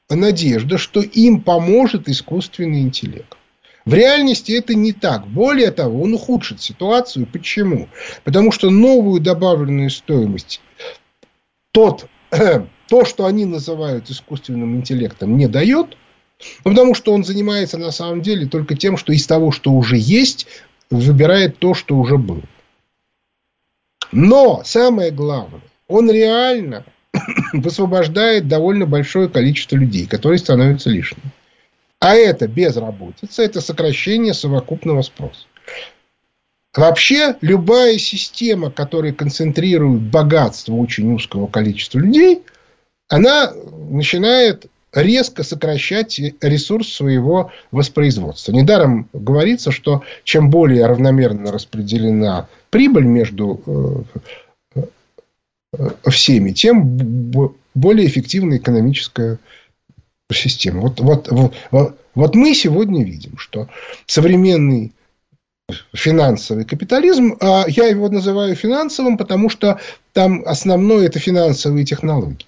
[0.10, 3.38] надежда, что им поможет искусственный интеллект.
[3.86, 5.28] В реальности это не так.
[5.28, 7.28] Более того, он ухудшит ситуацию.
[7.28, 7.88] Почему?
[8.24, 10.62] Потому что новую добавленную стоимость,
[11.72, 12.08] тот,
[12.88, 15.98] то, что они называют искусственным интеллектом, не дает,
[16.64, 20.48] потому что он занимается на самом деле только тем, что из того, что уже есть,
[20.90, 22.44] выбирает то, что уже было.
[24.12, 26.86] Но самое главное, он реально
[27.54, 31.32] высвобождает довольно большое количество людей, которые становятся лишними.
[32.00, 35.46] А это безработица, это сокращение совокупного спроса.
[36.76, 42.44] Вообще, любая система, которая концентрирует богатство очень узкого количества людей,
[43.08, 43.54] она
[43.90, 48.52] начинает резко сокращать ресурс своего воспроизводства.
[48.52, 54.20] Недаром говорится, что чем более равномерно распределена прибыль между э,
[56.10, 56.98] всеми, тем
[57.74, 59.40] более эффективна экономическая
[60.32, 60.82] система.
[60.82, 61.28] Вот, вот,
[61.72, 63.70] вот, вот мы сегодня видим, что
[64.06, 64.94] современный
[65.94, 69.80] финансовый капитализм, а я его называю финансовым, потому что
[70.14, 72.46] там основное это финансовые технологии.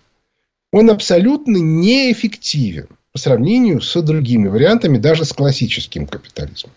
[0.71, 6.73] Он абсолютно неэффективен по сравнению с другими вариантами, даже с классическим капитализмом.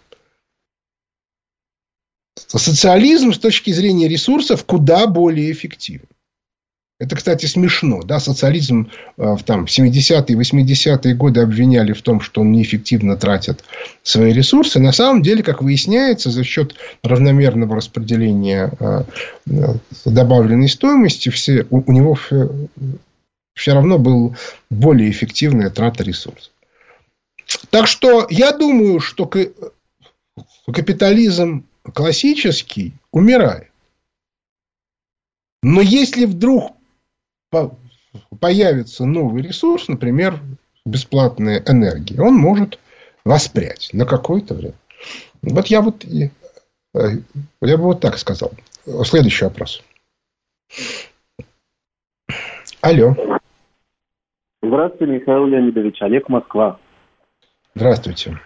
[2.36, 6.06] Социализм с точки зрения ресурсов куда более эффективен.
[7.00, 8.02] Это, кстати, смешно.
[8.02, 8.20] Да?
[8.20, 13.64] Социализм э, в там, 70-е и 80-е годы обвиняли в том, что он неэффективно тратит
[14.02, 14.78] свои ресурсы.
[14.78, 19.04] На самом деле, как выясняется, за счет равномерного распределения э,
[19.46, 19.74] э,
[20.04, 22.50] добавленной стоимости все, у, у него все,
[23.54, 24.36] все равно был
[24.68, 26.52] более эффективная трата ресурсов.
[27.70, 29.24] Так что я думаю, что
[30.66, 33.68] капитализм классический умирает.
[35.62, 36.76] Но если вдруг
[38.40, 40.40] появится новый ресурс, например,
[40.84, 42.78] бесплатная энергия, он может
[43.24, 44.74] воспрять на какое-то время.
[45.42, 46.30] Вот я вот э,
[47.60, 48.50] я бы вот так сказал.
[49.04, 49.82] Следующий вопрос.
[52.80, 53.14] Алло.
[54.62, 56.02] Здравствуйте, Михаил Леонидович.
[56.02, 56.78] Олег Москва.
[57.74, 58.38] Здравствуйте.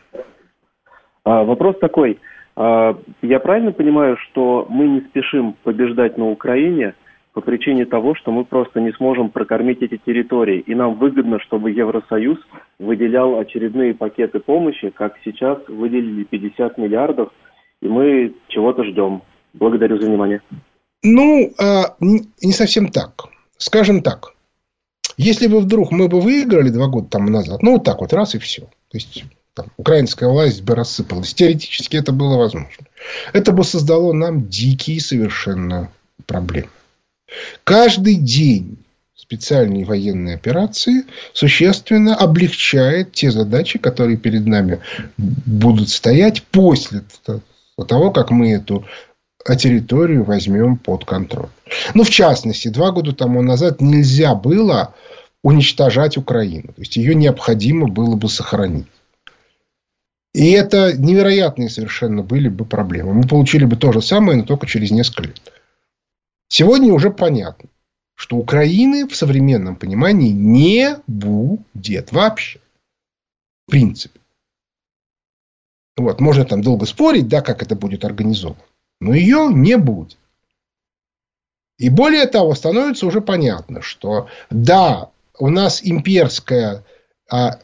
[1.24, 2.20] А, вопрос такой.
[2.56, 6.94] А, я правильно понимаю, что мы не спешим побеждать на Украине,
[7.34, 10.60] по причине того, что мы просто не сможем прокормить эти территории.
[10.60, 12.38] И нам выгодно, чтобы Евросоюз
[12.78, 17.30] выделял очередные пакеты помощи, как сейчас выделили 50 миллиардов,
[17.82, 19.22] и мы чего-то ждем.
[19.52, 20.42] Благодарю за внимание.
[21.02, 23.24] Ну, а, не совсем так.
[23.58, 24.32] Скажем так.
[25.16, 28.36] Если бы вдруг мы бы выиграли два года тому назад, ну, вот так вот, раз
[28.36, 28.62] и все.
[28.62, 29.24] То есть,
[29.54, 31.34] там, украинская власть бы рассыпалась.
[31.34, 32.86] Теоретически это было возможно.
[33.32, 35.90] Это бы создало нам дикие совершенно
[36.26, 36.68] проблемы.
[37.64, 38.78] Каждый день
[39.16, 44.80] специальной военной операции существенно облегчает те задачи, которые перед нами
[45.16, 47.02] будут стоять после
[47.88, 48.84] того, как мы эту
[49.58, 51.48] территорию возьмем под контроль.
[51.94, 54.94] Ну, в частности, два года тому назад нельзя было
[55.42, 56.68] уничтожать Украину.
[56.68, 58.86] То есть, ее необходимо было бы сохранить.
[60.32, 63.14] И это невероятные совершенно были бы проблемы.
[63.14, 65.40] Мы получили бы то же самое, но только через несколько лет.
[66.48, 67.68] Сегодня уже понятно,
[68.14, 72.60] что Украины в современном понимании не будет вообще.
[73.66, 74.20] В принципе.
[75.96, 78.60] Вот, можно там долго спорить, да, как это будет организовано.
[79.00, 80.18] Но ее не будет.
[81.78, 86.84] И более того, становится уже понятно, что да, у нас имперская
[87.30, 87.58] а,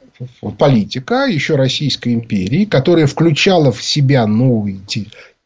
[0.59, 4.81] политика еще Российской империи, которая включала в себя новые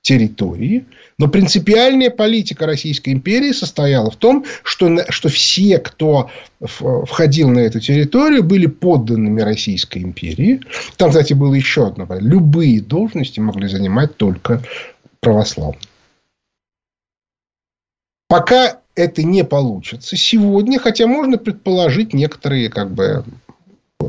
[0.03, 0.87] территории.
[1.19, 7.81] Но принципиальная политика Российской империи состояла в том, что, что все, кто входил на эту
[7.81, 10.61] территорию, были подданными Российской империи.
[10.97, 12.07] Там, кстати, было еще одно.
[12.19, 14.63] Любые должности могли занимать только
[15.21, 15.81] православные.
[18.29, 23.25] Пока это не получится сегодня, хотя можно предположить некоторые как бы,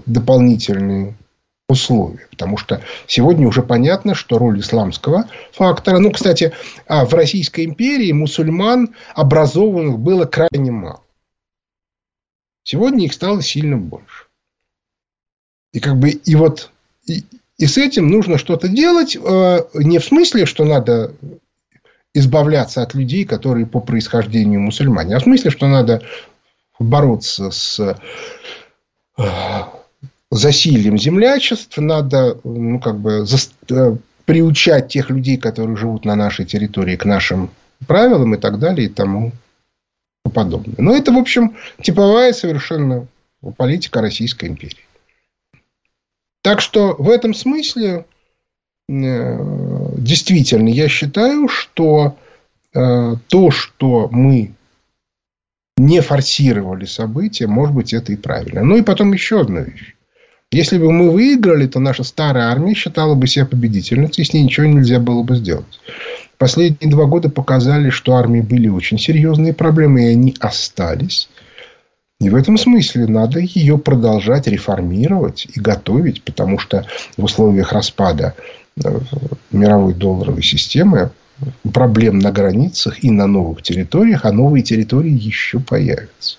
[0.05, 1.15] дополнительные
[1.67, 2.27] условия.
[2.29, 5.99] Потому что сегодня уже понятно, что роль исламского фактора...
[5.99, 6.53] Ну, кстати,
[6.87, 11.01] а в Российской империи мусульман образованных было крайне мало.
[12.63, 14.25] Сегодня их стало сильно больше.
[15.71, 16.71] И как бы и вот
[17.05, 17.23] и,
[17.57, 21.13] и с этим нужно что-то делать э, не в смысле, что надо
[22.13, 26.01] избавляться от людей, которые по происхождению мусульмане, а в смысле, что надо
[26.79, 27.79] бороться с
[29.17, 29.23] э,
[30.35, 33.37] засильем землячеств, надо ну, как бы, за,
[33.69, 37.49] э, приучать тех людей, которые живут на нашей территории, к нашим
[37.87, 39.31] правилам и так далее и тому
[40.33, 40.75] подобное.
[40.77, 43.07] Но это, в общем, типовая совершенно
[43.57, 44.85] политика Российской империи.
[46.41, 48.05] Так что в этом смысле
[48.89, 52.17] э, действительно я считаю, что
[52.73, 54.53] э, то, что мы
[55.77, 58.63] не форсировали события, может быть, это и правильно.
[58.63, 59.94] Ну и потом еще одна вещь.
[60.51, 64.43] Если бы мы выиграли, то наша старая армия считала бы себя победительницей, и с ней
[64.43, 65.79] ничего нельзя было бы сделать.
[66.37, 71.29] Последние два года показали, что армии были очень серьезные проблемы, и они остались.
[72.19, 76.85] И в этом смысле надо ее продолжать реформировать и готовить, потому что
[77.17, 78.35] в условиях распада
[78.83, 78.99] э,
[79.51, 81.11] мировой долларовой системы
[81.73, 86.37] проблем на границах и на новых территориях, а новые территории еще появятся.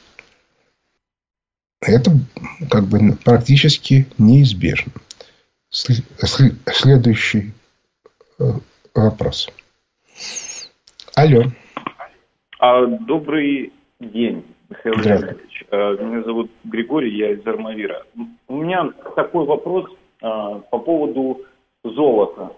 [1.86, 2.10] Это
[2.68, 4.92] как бы практически неизбежно.
[5.70, 7.52] Следующий
[8.40, 8.44] э,
[8.94, 9.48] вопрос.
[11.14, 11.44] Алло.
[12.58, 15.64] А, добрый день, Михаил Леонидович.
[15.70, 18.02] А, меня зовут Григорий, я из Армавира.
[18.48, 19.86] У меня такой вопрос
[20.22, 21.42] а, по поводу
[21.84, 22.52] золота.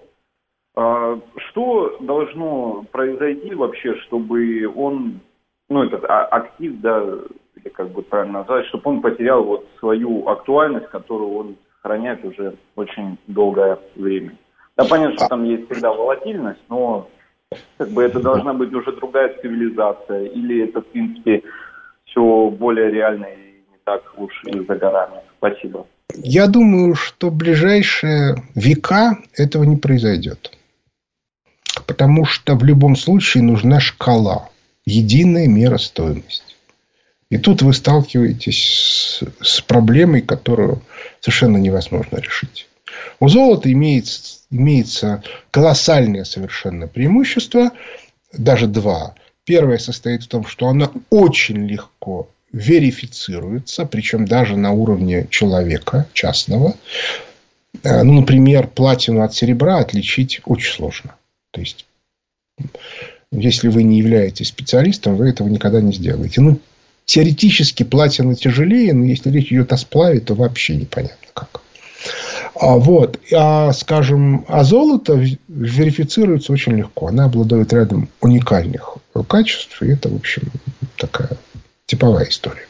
[0.74, 5.20] А, что должно произойти вообще, чтобы он,
[5.68, 7.04] ну, этот а, актив, да,
[7.58, 12.54] или как бы правильно назвать, чтобы он потерял вот свою актуальность, которую он сохраняет уже
[12.76, 14.32] очень долгое время?
[14.76, 17.08] Да, понятно, что там есть всегда волатильность, но
[17.78, 21.42] как бы это должна быть уже другая цивилизация, или это, в принципе,
[22.04, 25.20] все более реально и не так уж и за горами.
[25.38, 25.86] Спасибо.
[26.14, 30.52] Я думаю, что в ближайшие века этого не произойдет.
[31.86, 34.48] Потому что в любом случае нужна шкала,
[34.84, 36.57] единая мера стоимости.
[37.30, 40.82] И тут вы сталкиваетесь с, проблемой, которую
[41.20, 42.68] совершенно невозможно решить.
[43.20, 47.72] У золота имеется, имеется колоссальное совершенно преимущество,
[48.32, 49.14] даже два.
[49.44, 56.74] Первое состоит в том, что оно очень легко верифицируется, причем даже на уровне человека частного.
[57.82, 61.14] Э, ну, например, платину от серебра отличить очень сложно.
[61.50, 61.86] То есть,
[63.30, 66.40] если вы не являетесь специалистом, вы этого никогда не сделаете.
[66.40, 66.58] Ну,
[67.08, 71.62] теоретически платина тяжелее, но если речь идет о сплаве, то вообще непонятно как.
[72.54, 73.18] А, вот.
[73.34, 75.14] А, скажем, а золото
[75.48, 77.08] верифицируется очень легко.
[77.08, 79.82] Она обладает рядом уникальных качеств.
[79.82, 80.42] И это, в общем,
[80.96, 81.30] такая
[81.86, 82.66] типовая история.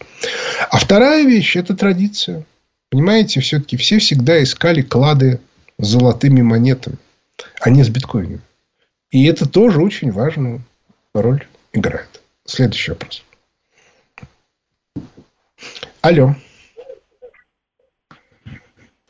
[0.70, 2.45] А вторая вещь– это традиция.
[2.91, 5.41] Понимаете, все-таки все всегда искали клады
[5.80, 6.97] с золотыми монетами,
[7.61, 8.41] а не с биткоинами.
[9.11, 10.62] И это тоже очень важную
[11.12, 12.20] роль играет.
[12.47, 13.24] Следующий вопрос.
[16.01, 16.30] Алло.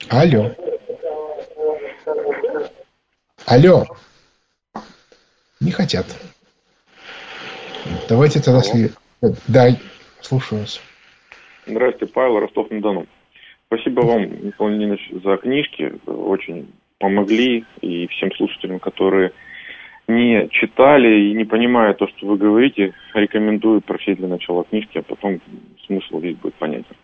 [0.08, 0.54] Алло.
[3.46, 3.84] Алло.
[5.60, 6.06] Не хотят.
[8.08, 8.62] Давайте тогда...
[9.48, 9.68] Да,
[10.22, 10.80] Слушаю вас.
[11.66, 13.06] Здравствуйте, Павел, Ростов-на-Дону.
[13.66, 15.92] Спасибо вам, Михаил Леонидович, за книжки.
[16.06, 17.64] Очень помогли.
[17.82, 19.32] И всем слушателям, которые
[20.08, 25.02] не читали и не понимают то, что вы говорите, рекомендую прочесть для начала книжки, а
[25.02, 25.40] потом
[25.86, 26.96] смысл весь будет понятен.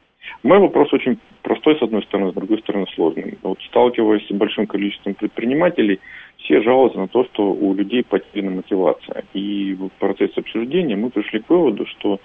[0.42, 3.38] Мой вопрос очень простой, с одной стороны, с другой стороны, сложный.
[3.42, 6.00] Вот сталкиваясь с большим количеством предпринимателей,
[6.38, 9.24] все жалуются на то, что у людей потеряна мотивация.
[9.34, 12.20] И в процессе обсуждения мы пришли к выводу, что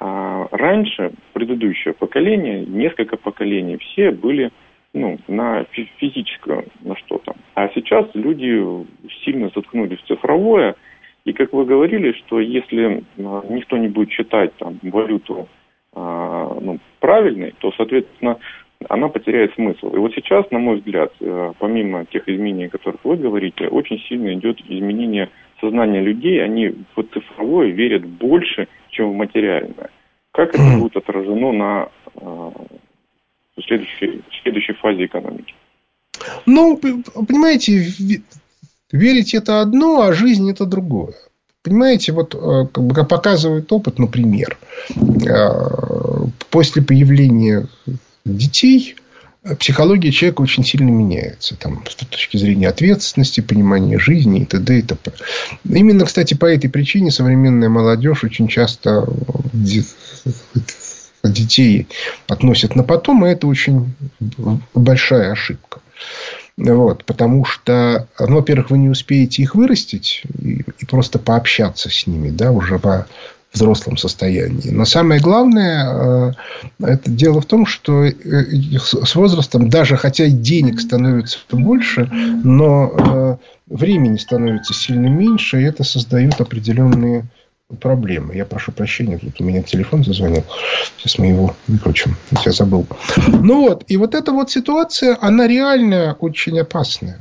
[0.00, 4.50] а раньше, предыдущее поколение, несколько поколений, все были
[4.94, 5.64] ну, на
[5.98, 7.11] физическое, на что-то.
[7.54, 8.86] А сейчас люди
[9.24, 10.74] сильно заткнулись в цифровое.
[11.24, 15.48] И как вы говорили, что если а, никто не будет считать там, валюту
[15.94, 18.38] а, ну, правильной, то, соответственно,
[18.88, 19.94] она потеряет смысл.
[19.94, 23.98] И вот сейчас, на мой взгляд, э, помимо тех изменений, о которых вы говорите, очень
[24.08, 25.28] сильно идет изменение
[25.60, 26.42] сознания людей.
[26.42, 29.90] Они в цифровое верят больше, чем в материальное.
[30.32, 32.50] Как это будет отражено на э,
[33.66, 35.54] следующей, следующей фазе экономики?
[36.46, 37.92] Ну, понимаете,
[38.90, 41.14] верить это одно, а жизнь это другое.
[41.62, 44.58] Понимаете, вот э, как, показывает опыт, например,
[44.96, 47.68] э, после появления
[48.24, 48.96] детей
[49.58, 51.56] психология человека очень сильно меняется.
[51.56, 54.78] Там, с точки зрения ответственности, понимания жизни и т.д.
[54.78, 55.12] и т.п.
[55.64, 59.06] Именно, кстати, по этой причине современная молодежь очень часто
[61.22, 61.86] детей
[62.28, 63.94] относят на потом, и это очень
[64.74, 65.80] большая ошибка.
[66.56, 72.06] Вот, потому что, ну, во-первых, вы не успеете их вырастить и, и просто пообщаться с
[72.06, 73.06] ними, да, уже во
[73.52, 74.70] взрослом состоянии.
[74.70, 76.32] Но самое главное,
[76.80, 78.12] э, это дело в том, что э,
[78.78, 82.08] с возрастом, даже хотя денег становится больше,
[82.44, 83.36] но э,
[83.66, 87.26] времени становится сильно меньше, и это создает определенные
[87.80, 88.34] проблемы.
[88.34, 90.44] Я прошу прощения, тут у меня телефон зазвонил.
[90.96, 92.16] Сейчас мы его выключим.
[92.44, 92.86] Я забыл.
[93.28, 97.18] Ну вот, и вот эта вот ситуация, она реально очень опасная.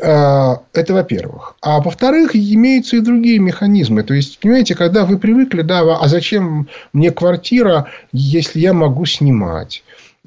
[0.00, 1.56] А, это во-первых.
[1.60, 4.02] А во-вторых, имеются и другие механизмы.
[4.04, 9.82] То есть, понимаете, когда вы привыкли, да, а зачем мне квартира, если я могу снимать?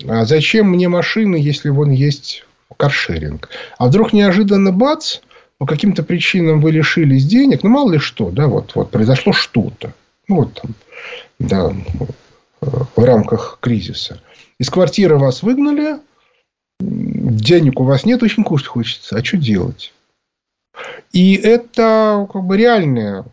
[0.08, 2.46] А зачем мне машина, если вон есть
[2.76, 3.50] каршеринг?
[3.78, 5.20] А вдруг неожиданно бац,
[5.62, 9.94] по каким-то причинам вы лишились денег, ну, мало ли что, да, вот, вот произошло что-то.
[10.28, 10.74] Ну, вот там,
[11.38, 11.72] да,
[12.62, 14.20] в рамках кризиса.
[14.58, 16.00] Из квартиры вас выгнали,
[16.80, 19.16] денег у вас нет, очень кушать хочется.
[19.16, 19.94] А что делать?
[21.14, 23.24] И это как бы реальная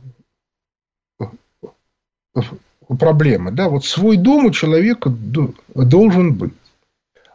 [2.98, 3.52] проблема.
[3.52, 3.70] Да?
[3.70, 6.52] Вот свой дом у человека должен быть.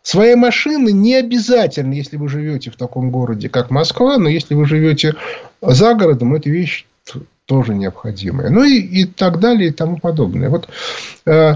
[0.04, 4.66] Своя машина не обязательно, если вы живете в таком городе, как Москва, но если вы
[4.66, 5.16] живете
[5.62, 6.86] за городом, эта вещь
[7.46, 8.50] тоже необходимая.
[8.50, 10.50] Ну и, и так далее и тому подобное.
[10.50, 10.68] Вот
[11.26, 11.56] э,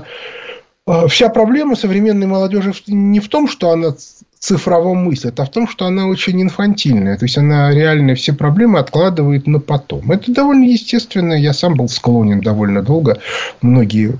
[0.87, 3.93] э вся проблема современной молодежи не в том, что она
[4.39, 7.17] цифровом мыслит, а в том, что она очень инфантильная.
[7.17, 10.11] То есть, она реально все проблемы откладывает на потом.
[10.11, 11.33] Это довольно естественно.
[11.33, 13.19] Я сам был склонен довольно долго
[13.61, 14.19] многие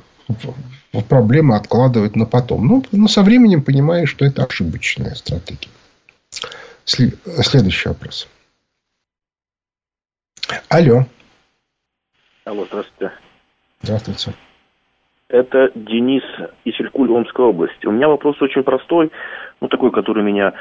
[1.01, 2.67] проблемы откладывать на потом.
[2.67, 5.69] Ну, но со временем понимаешь, что это ошибочная стратегия.
[6.85, 8.27] Следующий вопрос.
[10.69, 11.05] Алло.
[12.45, 13.13] Алло, здравствуйте.
[13.81, 14.33] Здравствуйте.
[15.29, 16.23] Это Денис
[16.63, 17.85] из Иркуль, Омской области.
[17.85, 19.11] У меня вопрос очень простой,
[19.59, 20.53] ну такой, который меня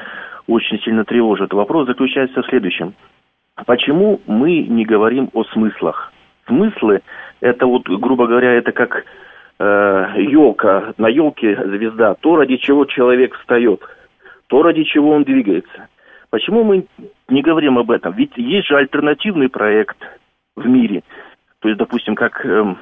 [0.47, 1.53] очень сильно тревожит.
[1.53, 2.93] Вопрос заключается в следующем.
[3.65, 6.11] Почему мы не говорим о смыслах?
[6.47, 7.01] Смыслы,
[7.39, 9.05] это вот, грубо говоря, это как
[9.59, 13.81] э, елка, на елке звезда, то, ради чего человек встает,
[14.47, 15.87] то, ради чего он двигается.
[16.29, 16.85] Почему мы
[17.29, 18.13] не говорим об этом?
[18.13, 19.97] Ведь есть же альтернативный проект
[20.55, 21.03] в мире.
[21.59, 22.75] То есть, допустим, как э,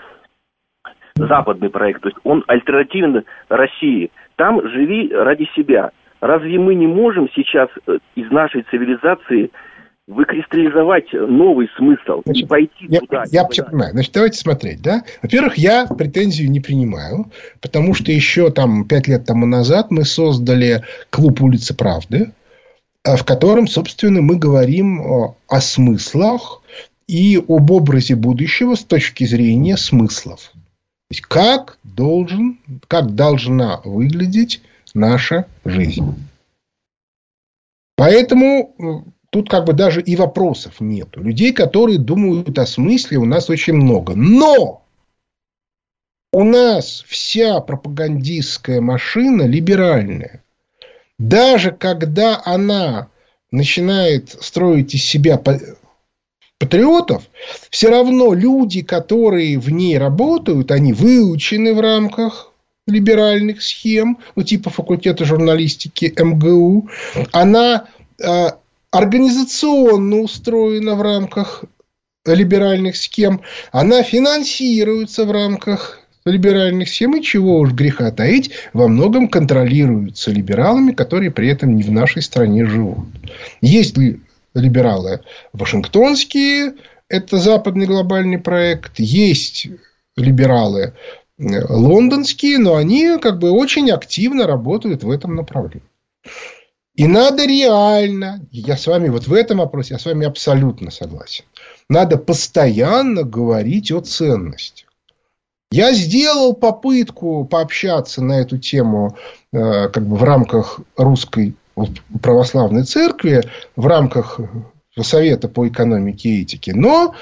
[1.15, 4.11] западный проект, то есть он альтернативен России.
[4.36, 5.91] Там живи ради себя.
[6.21, 9.51] Разве мы не можем сейчас э, из нашей цивилизации
[10.08, 13.24] выкристаллизовать новый смысл Значит, и пойти я, туда.
[13.32, 13.64] Я туда.
[13.64, 13.91] понимаю.
[13.91, 14.82] Значит, давайте смотреть.
[14.82, 15.03] Да?
[15.22, 17.32] Во-первых, я претензию не принимаю,
[17.62, 22.32] потому что еще там пять лет тому назад мы создали клуб улицы правды,
[23.03, 26.62] э, в котором, собственно, мы говорим о, о смыслах
[27.08, 30.51] и об образе будущего с точки зрения смыслов.
[30.53, 34.62] То есть, как, должен, как должна выглядеть
[34.93, 36.16] наша жизнь.
[37.95, 41.22] Поэтому э, тут как бы даже и вопросов нету.
[41.22, 44.16] Людей, которые думают о смысле, у нас очень много.
[44.16, 44.82] Но
[46.32, 50.42] у нас вся пропагандистская машина либеральная.
[51.20, 53.10] Даже когда она
[53.52, 55.38] начинает строить из себя
[56.58, 57.24] патриотов,
[57.70, 62.54] все равно люди, которые в ней работают, они выучены в рамках
[62.88, 66.88] либеральных схем, ну, типа факультета журналистики МГУ,
[67.34, 68.52] она э,
[68.98, 71.66] организационно устроена в рамках
[72.26, 73.41] либеральных схем,
[73.72, 80.91] она финансируется в рамках либеральных схем, и чего уж греха таить, во многом контролируются либералами,
[80.91, 83.08] которые при этом не в нашей стране живут.
[83.62, 84.22] Есть ли
[84.54, 85.22] либералы
[85.52, 86.76] вашингтонские,
[87.10, 89.68] это западный глобальный проект, есть
[90.16, 90.93] либералы
[91.38, 95.84] э, лондонские, но они как бы очень активно работают в этом направлении.
[96.96, 101.43] И надо реально, я с вами вот в этом вопросе, я с вами абсолютно согласен.
[101.89, 104.88] Надо постоянно говорить о ценностях.
[105.72, 109.18] Я сделал попытку пообщаться на эту тему
[109.52, 111.56] э, как бы в рамках русской
[112.22, 113.43] православной церкви,
[113.76, 114.39] в рамках
[115.02, 117.14] Совета по экономике и этике, но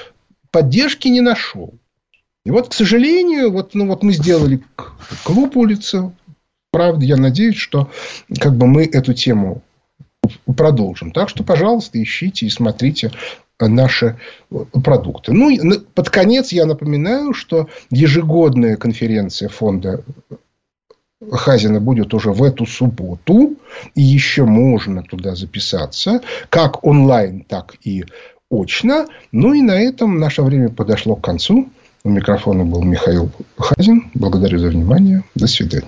[0.52, 1.74] поддержки не нашел.
[2.46, 4.62] И вот, к сожалению, вот, ну, вот мы сделали
[5.24, 6.12] клуб улицы.
[6.74, 7.92] Правда, я надеюсь, что
[8.40, 9.62] как бы мы эту тему
[10.58, 11.12] продолжим.
[11.12, 13.12] Так что, пожалуйста, ищите и смотрите
[13.60, 14.18] наши
[14.84, 15.34] продукты.
[15.34, 20.04] Ну, и под конец я напоминаю, что ежегодная конференция фонда
[21.32, 23.56] Хазина будет уже в эту субботу,
[23.94, 28.04] и еще можно туда записаться, как онлайн, так и
[28.50, 29.06] очно.
[29.32, 31.70] Ну и на этом наше время подошло к концу.
[32.04, 34.10] У микрофона был Михаил Хазин.
[34.16, 35.24] Благодарю за внимание.
[35.36, 35.88] До свидания.